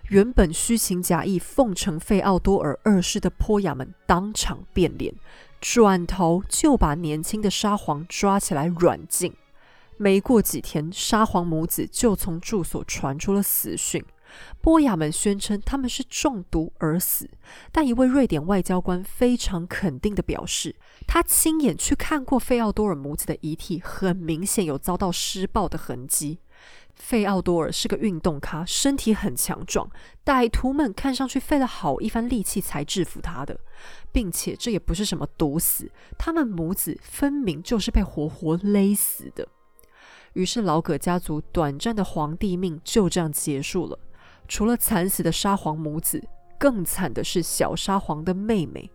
[0.09, 5.15] 原本虚情假意奉承费奥多尔二世的坡雅们当场变脸，
[5.61, 9.35] 转头就把年轻的沙皇抓起来软禁。
[9.99, 14.03] 没过几天，沙皇母子就从住所传出了死讯。
[14.61, 17.29] 波雅们宣称他们是中毒而死，
[17.73, 20.77] 但一位瑞典外交官非常肯定地表示，
[21.07, 26.41] 他亲眼去看过费奥多尔母子的遗体，很明显有遭到施暴的痕迹。
[26.95, 29.89] 费奥多尔是个运动咖，身体很强壮。
[30.25, 33.61] 歹徒们看上去费了好一番力气才制服他的，
[34.11, 39.47] 并且这也不是什么毒死，他们母子分明就是被活活勒死的。
[40.33, 43.99] 于是老葛家族短暂的皇帝命就这样结束了。
[44.49, 46.27] 除了惨死的沙皇母子，
[46.59, 48.91] 更惨的是小沙皇的妹妹。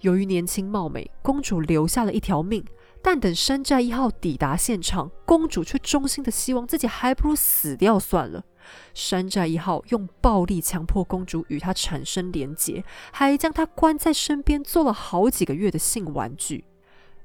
[0.00, 2.64] 由于年轻貌美，公主留下了一条命。
[3.00, 8.42] 但等山寨一号抵达现场，公主却衷心的希望自己还不如死掉算了。
[8.92, 16.64] 山寨一号用暴力强迫公主与他产生连结，还将她关在身边做了好几个月的性玩具。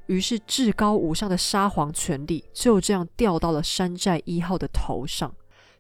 [0.05, 5.33] 于是至高无上的沙皇权力就这样掉到了山寨一号的头上。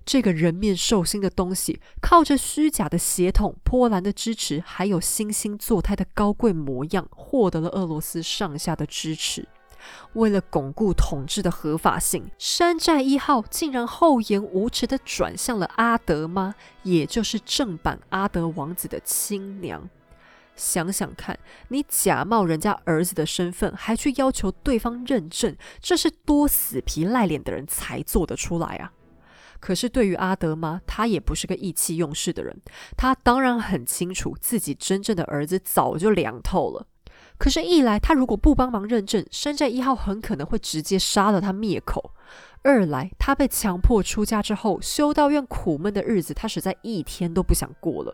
[0.05, 9.47] 这个人面兽心的东西，靠着虚假的血统、波兰的支持，还有惺惺作态的高贵模样，获得了俄罗斯上下的支持。
[10.13, 19.89] 为了巩固统治的合法性，山寨一号竟然厚颜无耻地转向了阿德妈，也就是正版阿德王子的亲娘。
[20.55, 21.37] 想想看，
[21.69, 28.93] 你假冒人家儿子的身份，还去要求对方认证，这是多死皮赖脸的人才做得出来啊！
[29.63, 32.61] 可是对于阿德妈，她也不是个意气用事的人，
[32.97, 36.85] 她当然很清楚自己真正的儿子早就凉透了。
[37.37, 42.11] 可是，一来他如果不帮忙认证，山寨一号很可能会直接杀了他灭口；
[42.61, 48.13] 二来他被强迫出家之后，修道院苦闷的日子他实在一天都不想过了；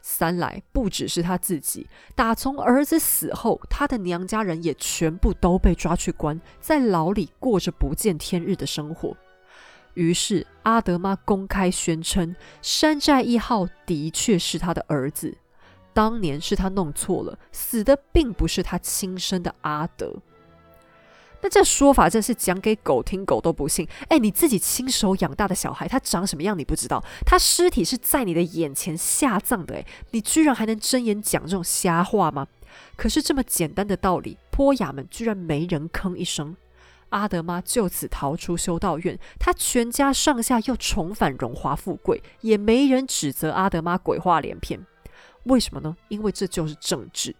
[0.00, 9.14] 三来不只是他自己，打从儿子死后，他的娘家人也全部都被抓去关，在牢里过着不见天日的生活。
[9.98, 15.36] 于是阿德妈公开宣称，山寨一号的确是他的儿子，
[15.92, 20.14] 当年是他弄错了，死的并不是他亲生的阿德。
[21.40, 23.88] 那这说法真是讲给狗听，狗都不信。
[24.06, 27.02] 哎，你自己亲手养大的小孩，他长什么样你不知道？
[27.26, 32.46] 他尸体是在你的眼前下葬的，哎，你居然还能睁眼讲这种瞎话吗？
[32.96, 36.56] 可是这么简单的道理，坡雅们居然没人吭一声。
[37.10, 44.84] 阿德妈就此逃出修道院，他全家上下又重返荣华富贵，也没人指责阿德妈鬼话连篇。
[45.44, 45.96] 为什么呢？
[46.08, 47.34] 因为这就是政治。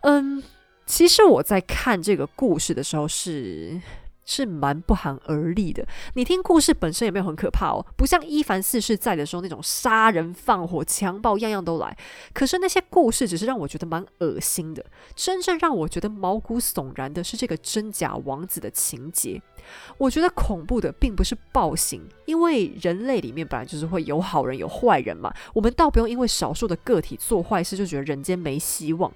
[0.00, 0.42] 嗯。
[0.86, 3.80] 其实我在看这个故事的时候是。
[4.24, 5.86] 是蛮不寒而栗的。
[6.14, 11.96] 你听故事本身也没有很可怕哦，不像伊凡四世在的时候那种杀人放火、强暴，样样都来。
[12.32, 14.84] 可是那些故事只是让我觉得蛮恶心的。
[15.14, 19.40] 真正让我觉得毛骨悚然的是这个真假王子的情节。
[19.96, 25.32] 我觉得恐怖的并不是暴行，因为人类里面本来就是会有好人有坏人嘛。
[25.52, 29.10] 我们倒不用因为少数的个体做坏事就觉得人间没希望。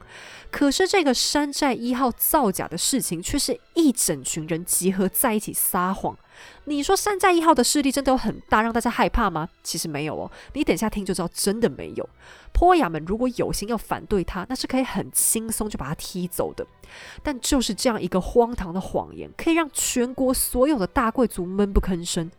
[0.51, 5.09] 可是这个山寨一号造假的事情，却是一整群人集合。
[5.09, 6.17] 在一起撒谎。
[6.65, 9.49] 你说山寨一号的势力真的有很大，让大家害怕吗？
[9.63, 12.09] 其实没有哦，你等下听就知道，真的没有。
[12.53, 16.67] 坡雅们如果有心要反对他，那是可以很轻松就把他踢走的。
[17.23, 22.31] 但就是这样一个荒唐的谎言，可以让全国所有的大贵族闷不吭声。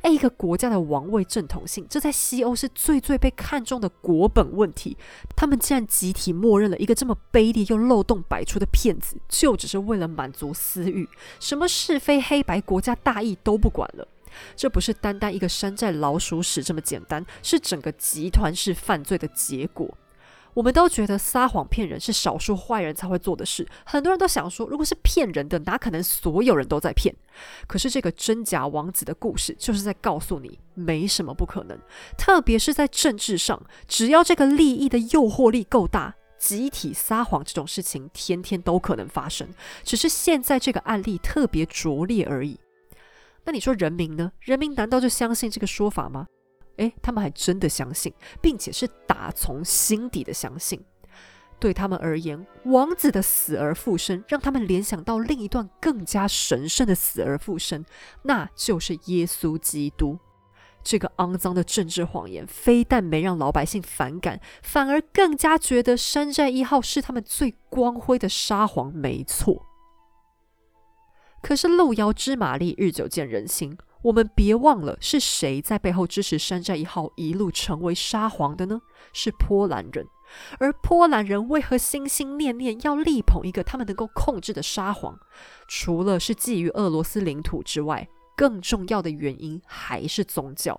[0.00, 4.96] 哎，一个国家的王位正统性，这在西欧是最最被看重的国本问题。
[5.36, 11.08] 他们竟然集体默认了一个这么卑劣又漏洞百出的骗子，就只是为了满足私欲，
[11.38, 13.34] 什么是非黑白、国家大义。
[13.44, 14.08] 都不管了，
[14.56, 19.92] 这不是单单一个山寨老鼠屎这么简单，是整个集团式犯罪的结果。
[20.54, 27.14] 我们都觉得撒谎骗人是少数坏人才会做的事，很多人都想说，如果是骗人的，哪可能所有人都在骗？
[27.66, 31.78] 可是这个真假王子的故事，就是在告诉你，没什么不可能。
[32.16, 39.48] 特别是在政治上，只要这个利益的诱惑力够大，集体撒谎这种事情，天天都可能发生。
[39.82, 42.60] 只是现在这个案例特别拙劣而已。
[43.44, 44.30] 那你说人民呢？
[44.40, 46.26] 人民难道就相信这个说法吗？
[46.76, 50.84] 诶，他们还真的相信，并且是打从心底的相信。
[51.60, 57.84] 对他们而言，王子的死而复生，让他们联想到另一段更加神圣的死而复生，
[58.22, 60.18] 那就是耶稣基督。
[60.82, 68.92] 这个肮脏的政治谎言，非但没让老百姓反感，反而更加觉得山寨一号是他们最光辉的沙皇。
[68.92, 69.64] 没错。
[71.40, 73.78] 可是路遥知马力，日久见人心。
[74.04, 78.82] 我们别忘了，是谁在背后支持山寨一号一路成为沙皇的呢？
[79.14, 80.06] 是波兰人。
[80.58, 85.18] 而波兰人为何心心念念要力捧一个他们能够控制的沙皇？
[85.68, 90.78] 除了是觊觎俄罗斯领土之外，更重要的原因还是宗教。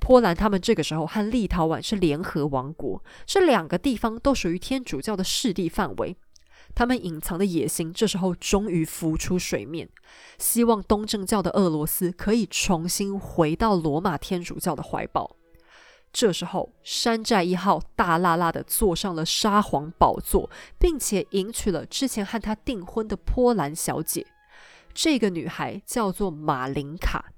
[0.00, 6.16] 波兰他们这个时候和立陶宛是联合王国，这两个地方都属于天主教的势力范围。
[6.74, 9.88] 他们隐藏的野心，这时候终于浮出水面，
[10.38, 15.36] 希望东正教的俄罗斯可以重新回到罗马天主教的怀抱。
[16.12, 24.26] 这时候，山寨一号大辣辣的坐上了沙皇宝座，并且迎娶了之前和他订婚的波兰小姐。
[24.92, 27.31] 这个女孩叫做马林卡。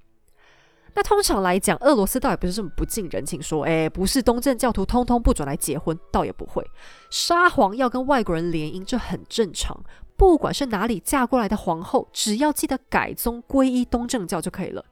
[0.95, 6.65] 那通常来讲，俄罗斯倒也不是这么不近人情，说，哎，不是东正教徒，通通不准来结婚，倒也不会。
[7.11, 9.79] 沙皇要跟外国人联姻，这很正常。
[10.17, 14.85] 不管是哪里嫁过来的皇后，只要记得改宗皈依东正教就可以了。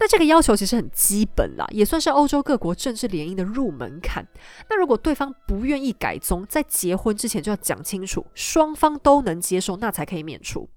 [0.00, 4.26] 那这个要求其实很基本啦，也算是欧洲各国政治联姻的入门槛。
[4.68, 10.68] 那如果对方不愿意改宗，在结婚之前就要讲清楚，双方都能接受，那才可以免除。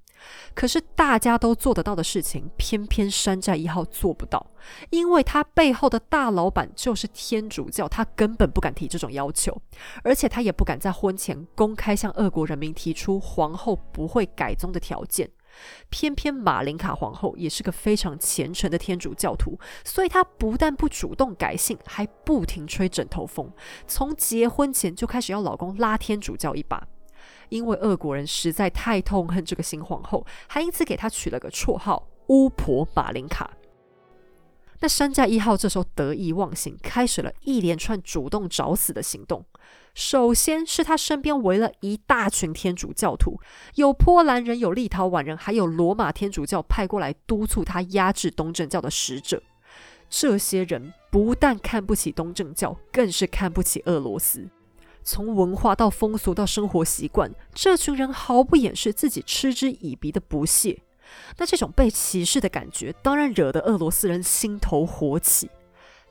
[0.53, 4.45] 可是大家都做得到的事情，偏偏山寨一号做不到，
[4.89, 9.61] 因为他背后的大老板就是天主教，他根本不敢提这种要求，
[10.03, 15.29] 而且他也不敢在婚前公开向俄国人民提出皇后不会改宗的条件。
[15.91, 23.51] 偏偏马林卡皇后也是个非常虔诚的天主教徒，所以她不但不主动改姓，还不停吹枕头风，
[23.87, 26.87] 从结婚前就开始要老公拉天主教一把。
[27.53, 33.51] 因为俄国人实在太痛恨这个新皇后，还因此给她取了个绰号“巫婆马林卡”。
[34.81, 39.45] 那山寨一号这时候得意忘形，开始了一连串主动找死的行动。
[39.93, 43.39] 首先是他身边围了一大群天主教徒，
[43.75, 49.41] 有波兰人，有立陶宛人，还有罗马天主教派过来督促他压制东正教的使者。
[50.09, 54.49] 这些人不但看不起东正教，更是看不起俄罗斯。
[55.03, 60.81] 从文化到风俗到生活习惯，这群人毫不掩饰自己嗤之以鼻的不屑。
[61.37, 65.49] 那这种被歧视的感觉，当然惹得俄罗斯人心头火起。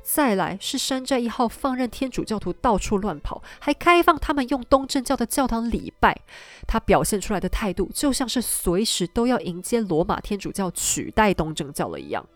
[0.04, 6.20] 再来是山寨一号放任天主教徒到处乱跑，还开放他们用东正教的教堂礼拜，
[6.66, 12.26] 他表现出来的态度就像是随时都要迎接罗马天主教取代东正教了一样。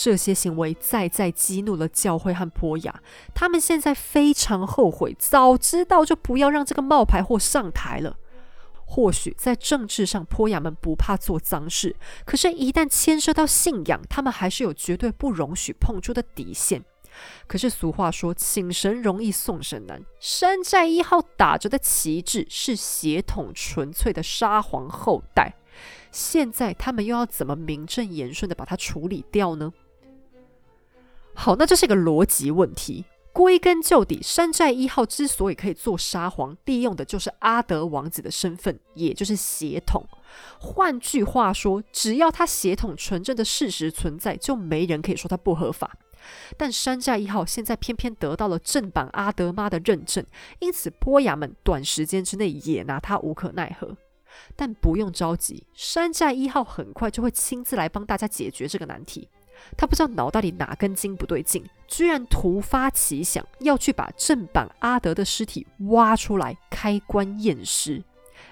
[0.00, 3.02] 这些行为再再激怒了教会和波雅，
[3.34, 8.16] 他们现在非常后悔，早知道就不要让这个冒牌货上台了。
[8.86, 16.84] 或许在政治上，坡雅们不怕做脏事，可是，一旦牵涉到信仰，他们还是有绝对不容许碰触的底线。
[17.48, 20.00] 可是俗话说，请神容易送神难。
[20.20, 25.56] 山寨一号打着的旗帜是血统纯粹的沙皇后代，
[26.12, 29.72] 现在他们又要怎么名正言顺的把它处理掉呢？
[31.40, 33.04] 好，那这是一个逻辑问题。
[33.32, 40.04] 归根究底，山寨一号之所以可以做沙皇，利用的就是阿德王子的身份，也就是血统。
[40.58, 45.96] 换句话说，只要他血统纯正的事实存在，就没人可以说他不合法。
[46.56, 50.26] 但山寨一号现在偏偏得到了正版阿德妈的认证，
[50.58, 53.96] 因此波雅们短时间之内也拿他无可奈何。
[54.56, 59.28] 但不用着急，山寨一号很快就会亲自来帮大家解决这个难题。
[59.76, 68.02] 他不知道脑袋里哪根筋不对劲，居然突发奇想要去把正版阿德的尸体挖出来开棺验尸，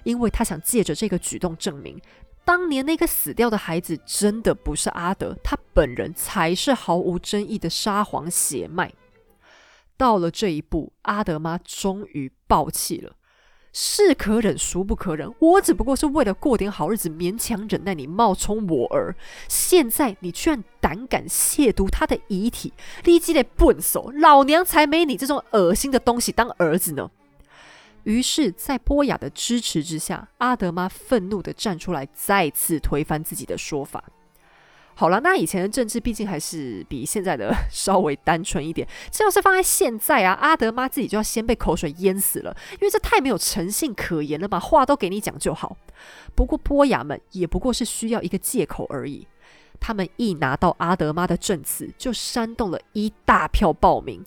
[0.04, 2.00] 因为他想借着这个举动证明，
[2.44, 8.92] 当年那个死掉的孩子真的不是阿德，他本人才是毫无争议的沙皇血脉。
[9.96, 13.14] 到了这一步，阿德妈终于爆气了。
[13.78, 15.30] 是可忍，孰不可忍？
[15.38, 19.14] 我只不过是为了过点好日子，勉强忍耐你冒充我儿。
[19.48, 22.72] 现在你居然胆敢亵渎他的遗体，
[23.04, 24.10] 立即得笨手！
[24.14, 27.10] 老娘才没你这种恶心的东西当儿子呢！
[28.04, 34.02] 于是，在波雅的支持之下，阿德妈愤怒的站出来，再次推翻自己的说法。
[34.98, 38.88] 好了，那以前的政治毕竟还是比现在的稍微单纯一点。
[39.12, 44.58] 这要是放在现在啊，阿德妈自己就要先被口水淹死了，因为这太没有诚信可言了嘛。
[44.58, 45.76] 话都给你讲就好。
[46.34, 49.28] 不过波雅们也不过是需要一个借口而已。
[49.78, 54.24] 他们一拿到阿德妈的证词，就煽动了一大票暴民。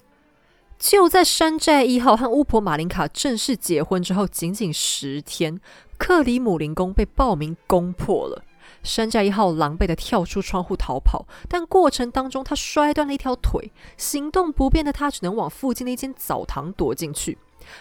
[0.78, 5.60] 就在山寨一号和巫婆马林卡正式结婚之后，仅仅十天，
[5.98, 8.44] 克里姆林宫被暴民攻破了。
[8.84, 17.38] 山寨一号狼狈的跳出窗户逃跑，但过程当中他摔断了一条腿，行动不便的他只能往附近的一间澡堂躲进去。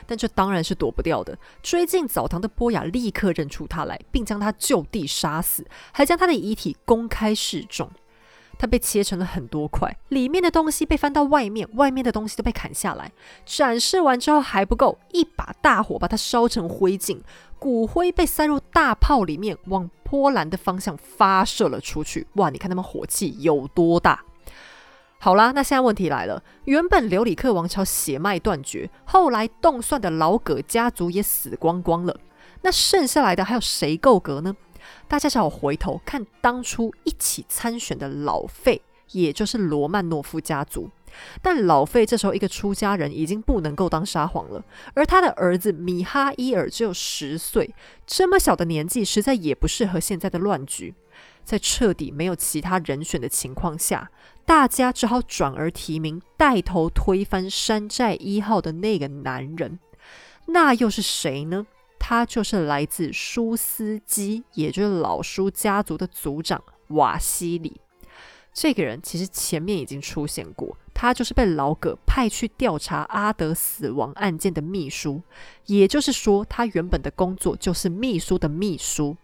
[0.06, 1.38] 但这当然是躲不掉的。
[1.62, 7.90] 追进澡堂的波雅立刻认出他来，并将他就地杀死，还将他的遗体公开示众。
[8.58, 13.12] 他被切成了很多块，里面的东西被翻到外面，外面的东西都被砍下来。
[13.46, 17.20] 展示完之后还不够，一把大火把它烧成灰烬，
[17.58, 22.26] 骨灰被塞入大炮里面，往波兰的方向发射了出去。
[22.34, 24.24] 哇，你看他们火气有多大？
[25.18, 32.20] 好啦，那现在问题来了，原本留里克王朝血脉断绝，后来动算的老葛家族也死光光了，
[32.62, 34.56] 那剩下来的还有谁够格呢？
[35.08, 38.80] 大家只好回头看当初一起参选的老费，
[39.10, 40.88] 也就是罗曼诺夫家族。
[41.42, 44.64] 但老费这时候一个出家人已经不能够当沙皇了，
[44.94, 47.74] 而他的儿子米哈伊尔只有十岁，
[48.06, 50.94] 这么小的年纪实在也不适合现在的乱局。
[51.44, 54.10] 在彻底没有其他人选的情况下，
[54.44, 59.78] 大家只好转而提名带头推翻山寨一号的那个男人，
[60.46, 61.66] 那又是谁呢？
[61.98, 67.80] 他就是来自舒斯基，也就是老舒家族的族长瓦西里。
[68.60, 75.22] 这个人其实前面已经出现过，他就是被老葛派去调查阿德死亡案件的秘书。
[75.66, 79.16] 也就是说，他原本的工作就是秘书的秘书。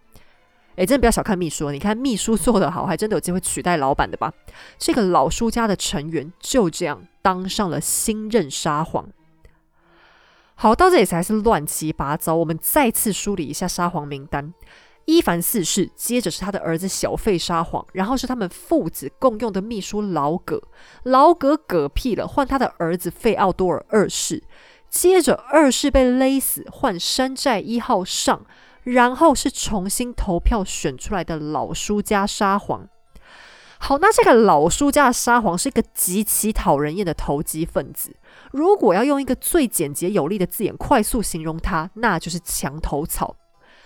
[0.77, 4.33] 诶，真的不要小看秘书，你看秘书做得好，还真的有机会取代老板的吧？
[4.79, 9.09] 这个老舒家的成员就这样当上了新任沙皇。
[10.55, 12.37] 好，到这里才是乱七八糟。
[12.37, 14.55] 我们再次梳理一下沙皇名单：
[15.07, 20.63] 伊凡四世，接着是他的儿子小费沙皇，然后是他们父子共用的秘书老葛，
[21.03, 24.43] 老葛嗝屁了，换他的儿子费奥多尔二世，
[24.89, 28.47] 接着二世被勒死，换山寨一号上，
[28.85, 32.89] 然后是重新投票选出来的老叔家沙皇。
[33.79, 38.17] 好，那这个老叔家的沙皇是一个极其讨人厌的投机分子。
[38.51, 43.37] 如果要用一个最简洁有力的字眼快速形容他，那就是墙头草。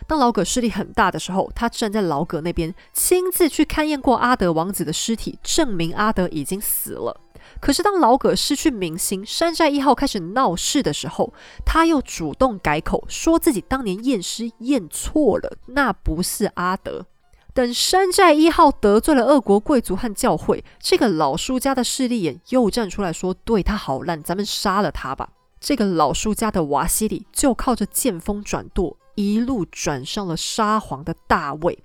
[0.07, 7.21] 当老葛势力很大的时候，他站在老葛那边，亲自去勘验过阿德王子的尸体，证明阿德已经死了。
[7.61, 11.33] 可是当老葛失去民心，山寨一号开始闹事的时候，
[11.65, 17.07] 他又主动改口，说自己当年验尸验错了，那不是阿德。
[17.55, 31.83] 等山寨一号得罪了俄国贵族和教会，这个老叔家的势利眼又站出来说：“对他好烂，咱们杀了他吧。”这个老叔家的瓦西里就靠着见风转舵，一路转上了沙皇的大位。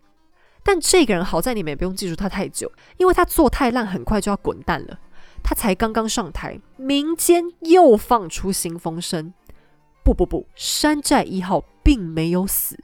[0.61, 4.99] 但这个人好在你们也不用记住他太久，因为他做太烂，很快就要滚蛋了。
[5.41, 9.34] 他才刚刚上台，民间又放出新风声：
[10.03, 12.77] 不不不，山寨一号并没有死。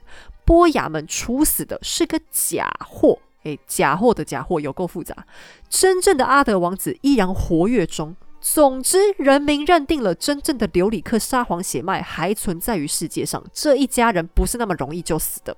[0.44, 5.24] 波雅们处死的是个假货，诶，假货的假货有够复杂。
[5.68, 8.16] 真正的阿德王子依然活跃中。
[8.40, 15.54] 总之，人民认定了真正的留里克沙皇血脉还存在于世界上，这一家人不是那么容易就死的。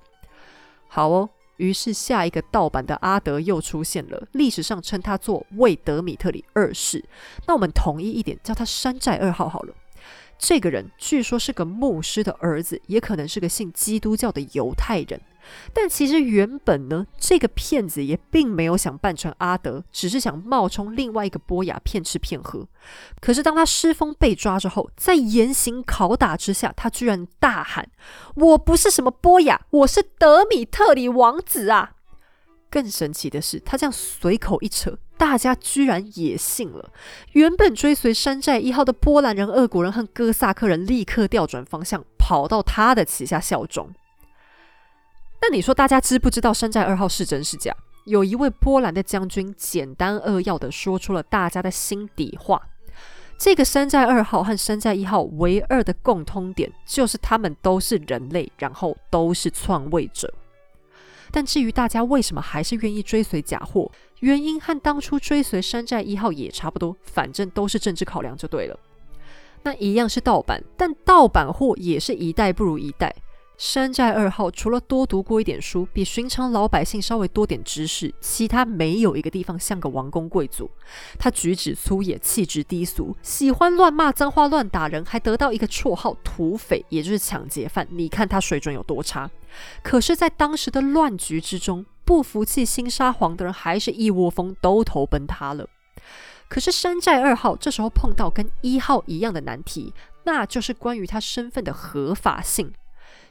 [0.89, 7.03] 好哦，于是下一个盗版的阿德又出现了，历史上称他做魏德米特里二世。
[7.47, 9.73] 那我们统一一点，叫他山寨二号好了。
[10.37, 15.21] 这个人据说是个牧师的儿子，也可能是个信基督教的犹太人。
[15.73, 22.67] 但其实原本呢，这个骗子也并没有想扮成阿德，只是想冒充另外一个波雅骗吃骗喝。
[23.19, 27.89] 可是当他失风被抓之后，在严刑拷打之下，他居然大喊
[28.35, 31.93] ：“我不是什么波雅，我是德米特里王子啊！”
[32.69, 34.97] 更神奇的是，他这样随口一扯。
[35.15, 36.91] 大家居然也信了。
[37.31, 43.89] 原本追随山寨一号的波兰人、俄国人和哥萨克人立刻调转方向，跑到他的旗下效忠。
[45.45, 47.75] 那你说，大家知不知道山寨二号是真是假？
[48.05, 52.61] 有一位波兰的将军简单扼要的说出了大家的心底话：
[53.37, 60.33] 这个山寨二号和山寨一号唯二的共通点，就是他们都是人类，然后都是篡位者。
[61.29, 63.91] 但至于大家为什么还是愿意追随假货？
[64.21, 68.79] 原因和当初追随山寨一号也差不多，反正都是政治考量就对了。
[69.63, 73.13] 那一样是盗版，但盗版货也是一代不如一代。
[73.55, 80.69] 山寨二号除了多读过一点书，比寻常老百姓稍微多点知识，其他没有一个地方像个王公贵族。
[81.19, 87.87] 他举止粗野，气质低俗，喜欢乱骂脏话、乱打人，还得到一个绰号“土匪”，也就是抢劫犯。
[87.91, 89.29] 你看他水准有多差？
[89.81, 95.69] 可是，在当时的乱局之中，不服气新沙皇的人还是一窝蜂都投奔他了。
[96.49, 99.93] 可是山寨二号这时候碰到跟一号一样的难题，
[100.25, 102.73] 那就是关于他身份的合法性。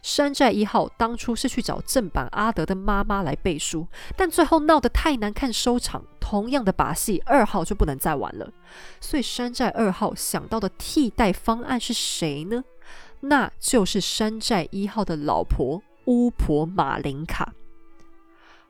[0.03, 3.87] 山寨一号当初是去找正版阿德的妈妈来背书，
[4.17, 6.05] 但最后闹得太难看，收场。
[6.21, 8.53] 同样的把戏，二号就不能再玩了。
[9.01, 12.65] 所以山寨二号想到的替代方案是谁呢？
[13.21, 15.83] 那就是山寨一号的老婆。
[16.07, 17.55] 巫婆马林卡，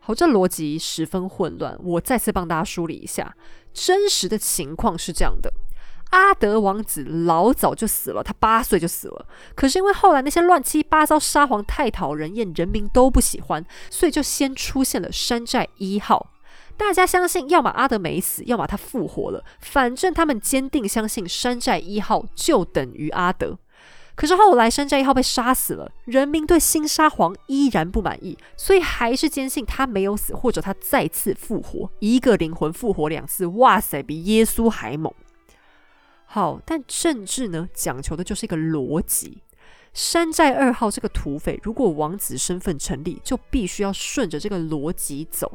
[0.01, 1.75] 好，这逻辑十分混乱。
[1.83, 3.35] 我再次帮大家梳理一下，
[3.73, 5.51] 真实的情况是这样的：
[6.13, 9.27] 阿德王子老早就死了，他八岁就死了。
[9.55, 16.29] 可是因为后来那些乱七八糟沙皇太讨人厌，人民都不喜欢，所以就先出现了山寨一号。
[16.77, 19.43] 大家相信，要么阿德没死，要么他复活了。
[19.61, 23.59] 反正他们坚定相信山寨一号就等于阿德。
[24.15, 35.11] 可是后来山寨一号被杀死了，人民对新沙皇依然不满意，所以还是坚信他没有死，或者他再次复活，一个灵魂复活两次，哇塞，比耶稣还猛。
[36.35, 39.43] 好，但政治呢，讲求的就是一个逻辑。
[39.93, 45.53] 山寨二号这个土匪，如果王子身份成立，就必须要顺着这个逻辑走。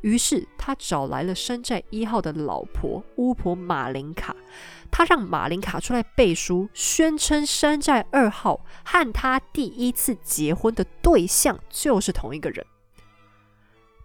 [0.00, 4.34] 于是他找来了山寨一号的老婆巫婆马林卡。
[4.90, 12.66] 他让马林卡出来背书，宣称山寨二号和他第一次结婚的对象就是同一个人。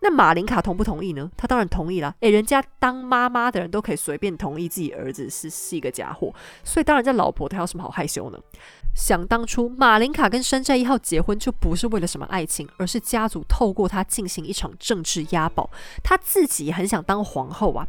[0.02, 1.32] 那马林卡同不同意呢？
[1.36, 2.14] 他当然同意啦。
[2.20, 6.34] 诶，人家当妈妈的人都可以随便同意自己儿子是是一个假货，
[6.64, 8.38] 所以当然在老婆，他有什么好害羞呢？
[8.96, 15.70] 想当初，马林卡跟山寨一号结婚就不是为了什么爱情，而是家族透过他进行一场政治押宝。
[16.04, 17.88] 他自己也很想当皇后啊。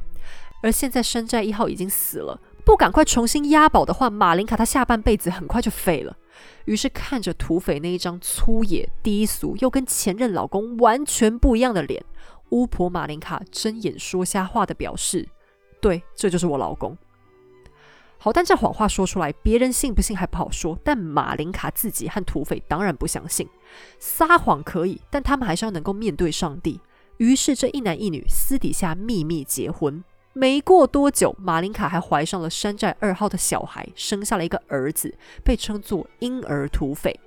[0.63, 2.41] 而现在山寨一号已经死了。
[2.65, 6.17] 不赶快重新押宝的话，马林卡她下半辈子很快就废了。
[6.65, 12.05] 于是看着土匪那一张粗野、低俗又跟前任老公完全不一样的脸，
[12.51, 15.29] 巫婆玛琳卡睁眼说瞎话的表示
[15.81, 16.97] ：“对，这就是我老公。”
[18.19, 20.77] 好，但这谎话说出来，别人信不信还不好说。
[20.83, 23.49] 但马琳卡自己和土匪当然不相信，
[23.99, 26.81] 撒谎可以，但他们还是要能够面对上帝。
[27.19, 30.03] 于是这一男一女私底下秘密结婚。
[30.37, 37.19] 没过多久，马林卡还怀上了山寨二号的小孩，生下了一个儿子，被称作婴儿土匪。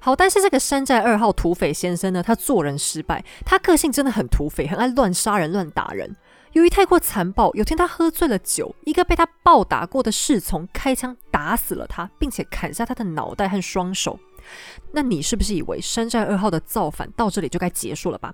[0.00, 6.16] 好，但是这个山寨二号土匪先生呢，他做人失败，他个性真的很土匪，很爱乱杀人、乱打人。
[6.52, 14.18] 由于太过残暴，有天他喝醉了酒，一个被他暴打过的侍从开枪打死了他，并且砍下他的脑袋和双手。
[14.92, 18.32] 那你是不是以为山寨二号的造反到这里就该结束了吧？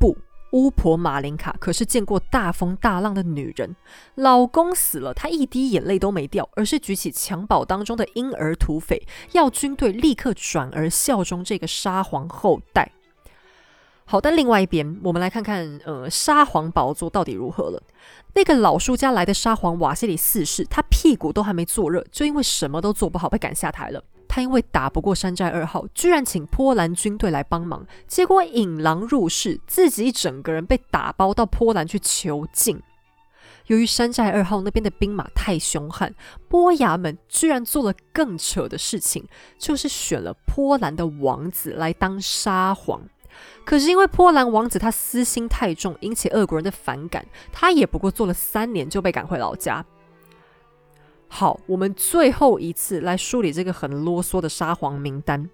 [0.00, 0.16] 不，
[0.52, 3.76] 巫婆马琳卡可是见过大风大浪的女人，
[4.14, 12.92] 老公死了，她一滴眼泪都没掉，而是举起襁褓当中的婴儿土匪，要军队立刻转而效忠这个沙皇后代。
[14.06, 17.82] 好，但另外一边，我们来看看，呃，沙皇宝座到底如何了？
[18.34, 24.02] 那个老叔家来的沙皇瓦西里四世，他屁股都还没坐热，就因为什么都做不好被赶下台了。
[24.28, 32.80] 他因为打不过山寨二号，居然请波兰军队来帮忙，结果引狼入室，自己一整个人被打包到波兰去囚禁。
[33.66, 36.14] 由于山寨二号那边的兵马太凶悍，
[36.48, 39.26] 波衙们居然做了更扯的事情，
[39.58, 43.02] 就是选了波兰的王子来当沙皇。
[43.64, 49.84] 可是因为波兰王子他私心太重，引起俄国人的反感，他也不过做了三年就被赶回老家。
[51.28, 55.48] 好，我们最后一次来梳理这个很啰嗦的沙皇名单：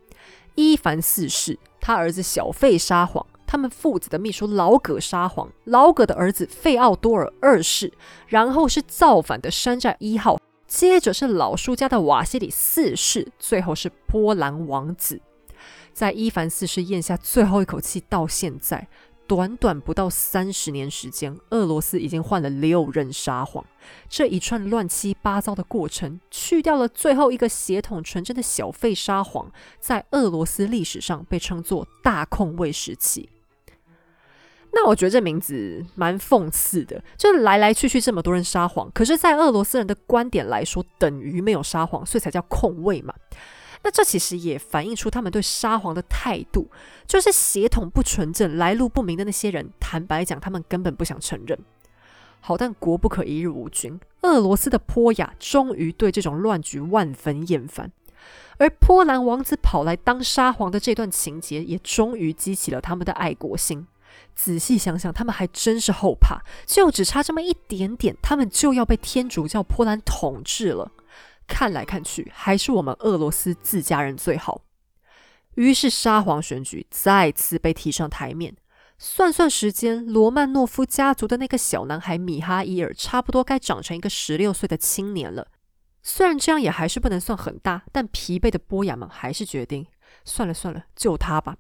[0.55, 7.93] 伊凡四世，他儿子小费沙皇，他们父子的秘书老葛沙皇，老葛的儿子费奥多尔二世，
[8.29, 15.21] 然后是造反的山寨一号，接着是老叔家的瓦西里四世，最后是波兰王子。
[15.93, 18.89] 在伊凡四世咽下最后一口气到现在，
[19.27, 23.65] 短短不到三十年时间，俄罗斯已经换了六任沙皇。
[24.09, 29.51] 这一串乱七八糟的过程，去掉了最后一个血统纯正的小费沙皇，
[29.81, 33.29] 在俄罗斯历史上被称作大空位时期。
[34.77, 43.15] 那我觉得这名字蛮讽刺的，就来来去去这么多人沙皇，可是，在俄罗斯人的观点来说，等于没有沙皇，所以才叫空位嘛。
[43.85, 46.69] 那这其实也反映出他们对沙皇的态度，
[47.07, 51.59] 就是血统不纯正、来路不明的那些人，坦白讲，他们根本不想承认。
[52.41, 57.91] 好，但国不可一日无君，俄罗斯的波雅终于对这种乱局万分厌烦，
[58.59, 63.87] 而波兰王子跑来当沙皇的这段情节，也终于激起了他们的爱国心。
[64.35, 70.93] 仔细想想，他们还真是后怕，就只差这么一点点，他们就要被天主教波兰统治了。
[71.47, 74.61] 看来看去，还是我们俄罗斯自家人最好。
[75.57, 78.57] 于是沙皇选举再次被提上台面。
[78.97, 85.49] 算算时间，罗曼诺夫家族的那个小男孩米哈伊尔，差不多该长成一个十六岁的青年了。
[86.03, 89.87] 虽然这样也还是不能算很大，但疲惫的波雅们还是决定
[90.25, 91.57] 算了算了，就他吧。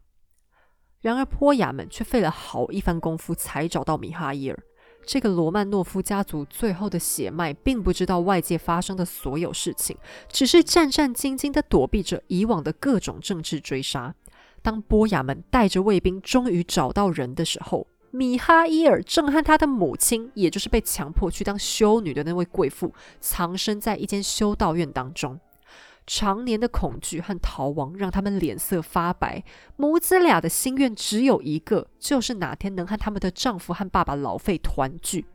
[1.01, 4.59] 然而波雅们却费了好一番功夫，才找到米哈伊尔。
[5.07, 9.97] 这个罗曼诺夫家族最后的血脉，并不知道外界发生的所有事情，
[10.29, 14.15] 只是战战兢兢地躲避着以往的各种政治追杀。
[14.63, 25.39] 当波雅们带着卫兵终于找到人的时候，米哈伊尔正和他的母亲，也就是被强迫去当修女的那位贵妇，藏身在一间修道院当中。
[26.07, 29.43] 常年的恐惧和逃亡让他们脸色发白，
[29.77, 35.27] 母子俩的心愿只有一个，就是哪天能和他们的丈夫和爸爸老费团聚。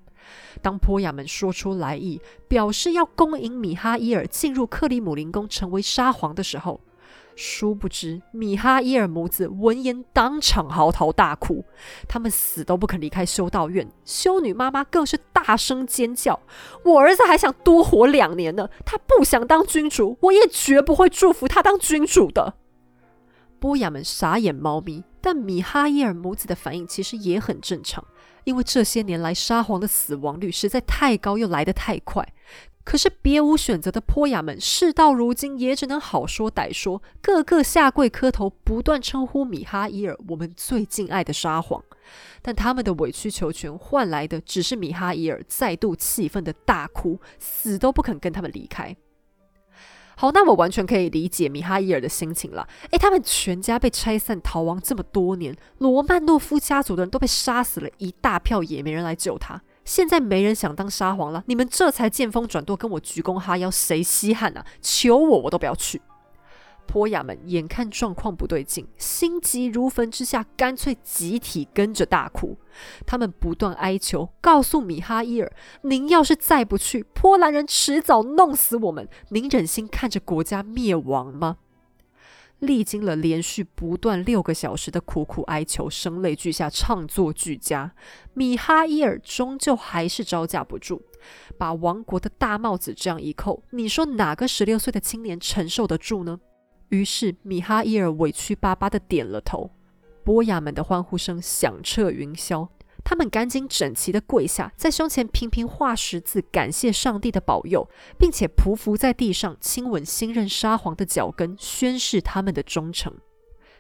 [0.61, 6.79] 当波雅们说出来意，表示要恭迎米哈伊尔进入克里姆林宫成为沙皇的时候，
[7.41, 11.63] 殊不知，米哈伊尔母子闻言当场嚎啕大哭，
[12.05, 13.89] 他们死都不肯离开修道院。
[14.03, 16.37] 修女妈妈更是大声尖叫
[16.83, 22.55] ：“我儿子还想多活两年呢，他不想当君主，我也绝不会祝福他当君主的。”
[23.57, 28.03] 波雅们傻眼猫咪，但米哈伊尔母子的反应其实也很正常，
[28.43, 32.27] 因为这些年来沙皇的死亡率实在太高，又来得太快。
[32.83, 41.83] 可是别无选择的坡雅们，事到如今也只能好说歹说，个个下跪磕头，不断称呼米哈伊尔我们最敬爱的沙皇。
[42.41, 48.95] 但他们的委曲求全换来的，只是米哈伊尔再度气愤的大哭，死都不肯跟他们离开。
[50.15, 52.67] 好，那我完全可以理解米哈伊尔的心情了。
[52.89, 59.61] 诶，他们全家被拆散逃亡这么多年，罗曼诺夫家族的人都被杀死了一大票，也没人来救他。
[59.89, 64.63] 现在没人想当沙皇了，你们这才见风转舵，跟我鞠躬哈腰，谁稀罕啊？
[64.83, 65.99] 求我我都不要去。
[66.85, 72.55] 坡雅们眼看状况不对劲，心急如焚之下，干脆集体跟着大哭。
[73.07, 79.09] 他们不断哀求，告诉米哈伊尔：“您要是再不去，波兰人迟早弄死我们。
[79.29, 81.57] 您忍心看着国家灭亡吗？”
[82.59, 87.93] 历经了连续不断六个小时的苦苦哀求，声泪俱下，唱作俱佳，
[88.33, 91.01] 米哈伊尔终究还是招架不住，
[91.57, 96.39] 把王国的大帽子这样一扣，你说哪个十六岁的青年承受得住呢？
[96.89, 99.71] 于是米哈伊尔委屈巴巴的点了头，
[100.23, 102.67] 波雅们的欢呼声响彻云霄。
[103.03, 113.13] 他们赶紧整齐的跪下，在胸前频频画十字，感谢上帝的保佑，并且匍匐在地上亲吻新任沙皇的脚跟，宣誓他们的忠诚。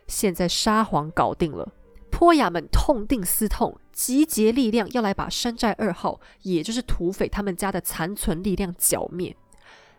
[0.07, 1.73] 现在沙皇搞定了，
[2.09, 9.35] 坡雅们痛定思痛，集结力量要来把山寨二号，也就是土匪他们家的残存力量剿灭。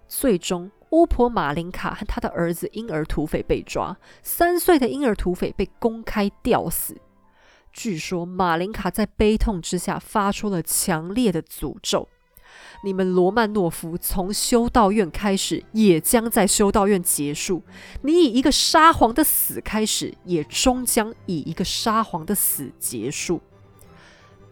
[0.09, 6.97] 最终，巫婆马林卡和他的儿子婴儿土匪被抓，三岁的婴儿土匪被公开吊死。
[7.73, 12.09] 据说马林卡在悲痛之下发出了强烈的诅咒。
[12.83, 17.63] 你们罗曼诺夫从修道院开始，也将在修道院结束。
[18.03, 23.41] 你以一个沙皇的死开始，也终将以一个沙皇的死结束。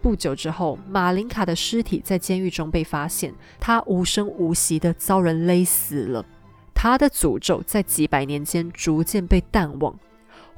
[0.00, 6.24] 不久之后，马林卡的尸体在监狱中被发现，他无声无息的遭人勒死了。
[6.74, 9.98] 他的诅咒在几百年间逐渐被淡忘。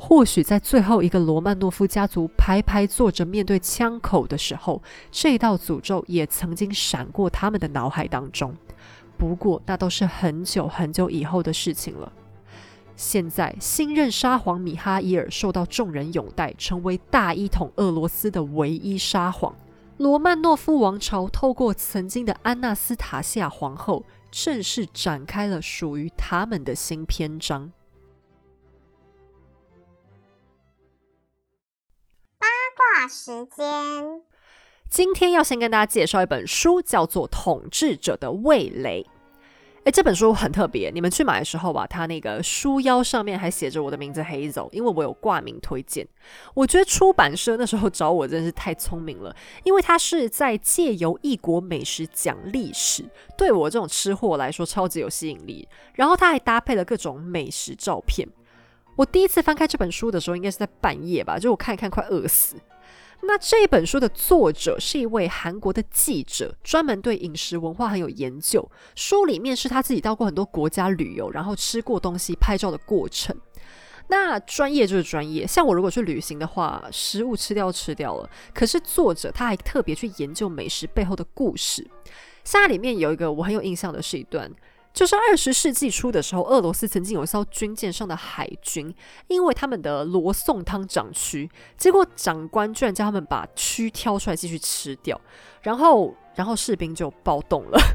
[0.02, 4.82] 或许在最后一个罗曼诺夫家族排排坐着面对枪口的时候，
[5.12, 8.56] 这道诅咒也曾经闪过他们的脑海当中。
[9.18, 12.10] 不过，那都是很久很久以后的事情了。
[12.96, 19.54] 现在，新任沙皇米哈伊尔受到众人拥戴，成为大一统俄罗斯的唯一沙皇。
[19.98, 27.70] 罗曼诺夫王朝透过曾经的安娜斯塔夏皇后，正式展开了属于他们的新篇章。
[32.80, 34.22] 话时间，
[34.88, 39.06] 今天要先跟大家介绍一本书，叫做《统治者的味蕾》。
[39.84, 46.06] 诶，这本书很特别，你们去买的时候吧，它那个书腰上面还写着我的名字 Hazel，因为我有挂名推荐。
[46.54, 53.04] 我觉得出版社那时候找我真是太聪明了，因为它是在借由异国美食讲历史，
[53.36, 55.68] 对我这种吃货来说超级有吸引力。
[55.94, 58.26] 然后它还搭配了各种美食照片。
[58.96, 62.56] 我第一次翻开这本书的时候，应该是在半夜吧，就我看一看快饿死。
[63.22, 68.68] 那这本书的作者是一位韩国的记者，专门对饮食文化很有研究。
[68.96, 73.36] 书里面是他自己到过很多国家旅游，然后吃过东西、拍照的过程。
[74.08, 78.28] 那专业就是专业，像我如果去旅行的话，食物吃掉吃掉了。
[78.52, 81.88] 可是作者他还特别去研究美食背后的故事。
[82.42, 84.50] 像里面有一个我很有印象的是一段。
[85.00, 88.94] 就是二十世纪初的时候，俄罗斯曾经有一艘军舰上的海军，
[89.28, 91.48] 因为他们的罗宋汤长蛆，
[91.78, 95.18] 结果长官居然叫他们把蛆挑出来继续吃掉，
[95.62, 96.14] 然后。
[96.34, 97.78] 然后士兵就暴动了。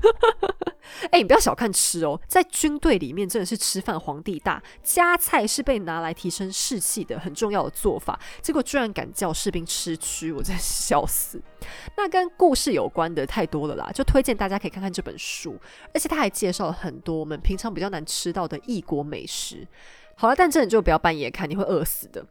[1.12, 8.20] 哎，你不要小看吃哦，在军队里面真的是吃饭皇帝大，夹菜是被拿来提升士气的很重要的做法。
[8.42, 11.42] 结果居然敢叫士兵吃蛆，我真笑死。
[11.98, 15.60] 那跟故事有关的太多了啦，就推荐大家可以看看这本书。
[15.94, 19.68] 而且他还介绍了很多我们平常比较难吃到的异国美食。
[20.16, 22.26] 好了，但这你就不要半夜看，你会饿死的。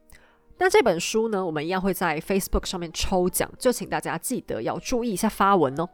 [0.58, 5.88] 那这本书呢，我们一样会在 Facebook 上面抽奖，就请大家记得要注意一下发文哦。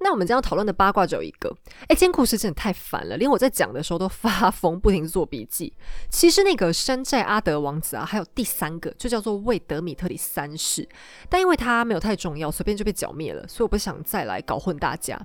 [0.00, 5.74] 那我们将要讨论的八卦只有一个，哎，今天故事真的太烦了，连我在讲的时候都发疯，不停做笔记。
[6.08, 10.88] 其实那个山寨阿德王子啊，还有第三个，就叫做魏德米特里三世，
[11.28, 15.20] 但因为他没有太重要，随便就被剿灭了，所以我不想再来搞混大家。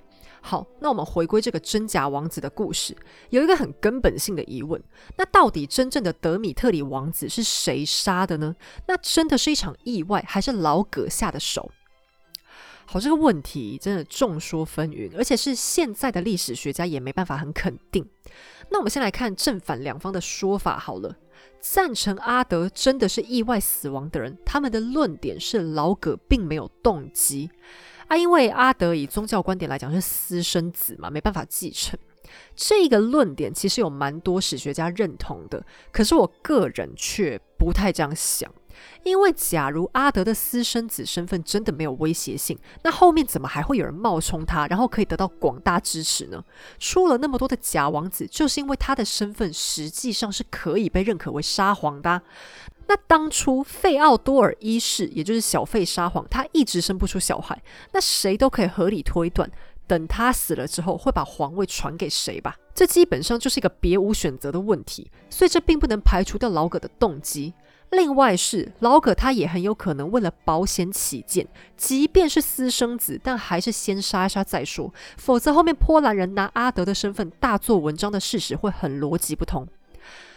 [0.45, 2.93] 好，那我们回归这个真假王子的故事，
[3.29, 4.83] 有一个很根本性的疑问，
[5.15, 8.53] 那到底真正的德米特里王子是谁杀的呢？
[8.87, 11.71] 那真的是一场意外，还是老葛下的手？
[12.85, 18.05] 好，这个问题真的众说纷纭，而且是现在的历史学家也没办法很肯定。
[18.69, 21.15] 那我们先来看正反两方的说法好了。
[21.61, 27.49] 赞成阿德真的是意外死亡的人，他们的论点是老葛并没有动机
[28.07, 31.97] 啊，因为阿德以宗教观点来讲是私生子嘛，没办法继承。
[32.55, 38.51] 这个论点其实有蛮多史学家认同的，可是我个人却不太这样想。
[39.03, 46.43] 因为假如阿德的私生子身份真的没有威胁性，那后面怎么还会有人冒充他，然后可以得到广大支持呢？
[46.79, 52.21] 出了那么多的假王子，就是因为他的身份实际上是可以被认可为沙皇的。
[52.87, 57.61] 那当初费奥多尔一世，也就是小费沙皇，他一直生不出小孩，
[57.91, 59.49] 那谁都可以合理推断，
[59.87, 62.55] 等他死了之后，会把皇位传给谁吧？
[62.73, 67.53] 这基本上就是一个别无选择的问题，所以这并不能排除掉老葛的动机。
[67.91, 71.47] 另外是老葛，他也很有可能为了保险起见，
[71.77, 79.67] 即便是私生子，但还是先杀一杀再说，否则后面波兰人拿阿德的身份大做文章的事实会很逻辑不通。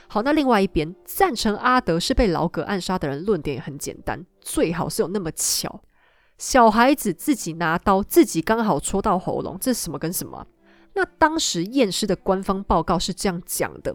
[0.09, 5.83] 好，那另外一边赞成阿德是被老葛暗杀的人，论点也很简单，最好是有那么巧，
[6.39, 10.47] 小孩子自己拿刀，自己刚好戳到喉咙，这是什么跟什么？
[10.95, 13.95] 那当时验尸的官方报告是这样讲的。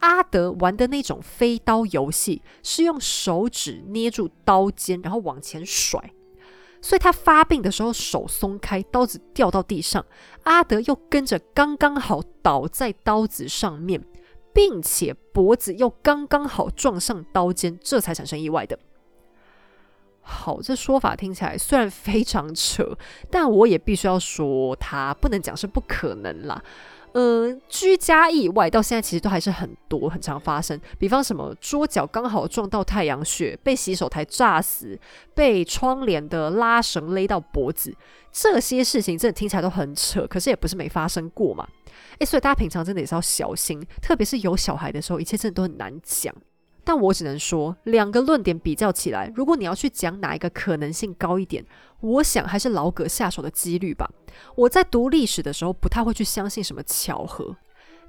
[0.00, 5.98] 阿德玩的那种飞刀游戏是用手指捏住刀尖，然后往前甩，
[6.82, 10.04] 所以他发病的时候手松开，刀子掉到地上，
[10.42, 14.04] 阿德又跟着刚刚好倒在刀子上面，
[14.56, 18.78] 并且脖子又刚刚好撞上刀尖，这才产生意外的。
[20.22, 22.96] 好，这说法听起来虽然非常扯，
[23.30, 26.64] 但我也必须要说，它不能讲是不可能啦。
[27.18, 30.78] 嗯，居家意外到现在其实都还是很多，很常发生。
[30.98, 35.00] 比方什么桌角刚好撞到太阳穴，被洗手台炸死，
[35.34, 37.96] 被窗帘的拉绳勒到脖子，
[38.30, 41.66] 这些事情真的听起来都很扯，可是也不是没发生过嘛。
[42.18, 46.34] 诶，所以大家平常真的也是要小心，特别是有小孩的时候，一切真的都很难讲。
[46.86, 51.66] 但我只能说，两个论点比较起来，如果你要去讲哪一个可能性高一点，
[51.98, 54.08] 我想还是老葛下手的几率吧。
[54.54, 57.56] 我在读历史的时候，不太会去相信什么巧合。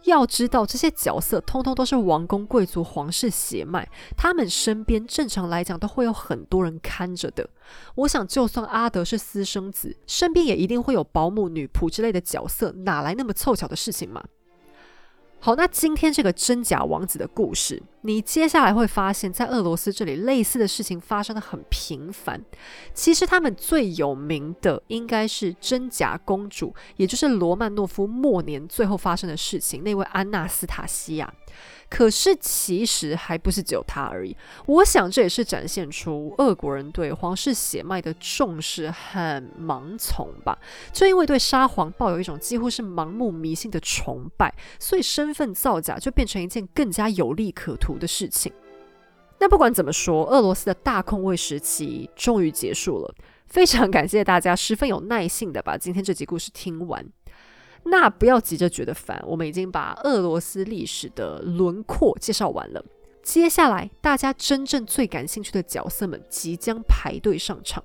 [0.04, 7.49] 要知道，这些角色通通都是王公贵族、皇室血脉，他们身边正常来讲都会有很多人看着的。
[7.95, 14.24] 我想，就算阿德是私生子，身边也一定会有保姆、女仆之类的角色，哪来那么凑巧的事情嘛？
[15.40, 22.42] 好，那今天这个真假王子的故事，你接下来会发现，在俄罗斯这里类似的事情发生的很频繁。
[22.94, 31.34] 其实他们最有名的应该是真假公主，也就是罗曼诺夫末年最后发生的事情，那位安娜斯塔西亚。
[31.90, 34.36] 可是其实还不是只有他而已。
[34.66, 40.60] 我想这也是展现出俄国人对皇室血脉的重视和盲从吧。
[40.92, 48.52] 就因为对沙皇抱有一种几乎是盲目迷信的崇拜，所以身份造假就变成一件更加有利可图的事情。
[49.40, 53.15] 那不管怎么说，俄罗斯的大空位时期终于结束了。
[53.45, 57.06] 非常感谢大家十分有耐性的把今天这集故事听完。
[57.84, 62.84] 那不要急着觉得烦，我们已经把俄罗斯历史的轮廓介绍完了。
[63.24, 67.84] 接下来，大家真正最感兴趣的角色们即将排队上场。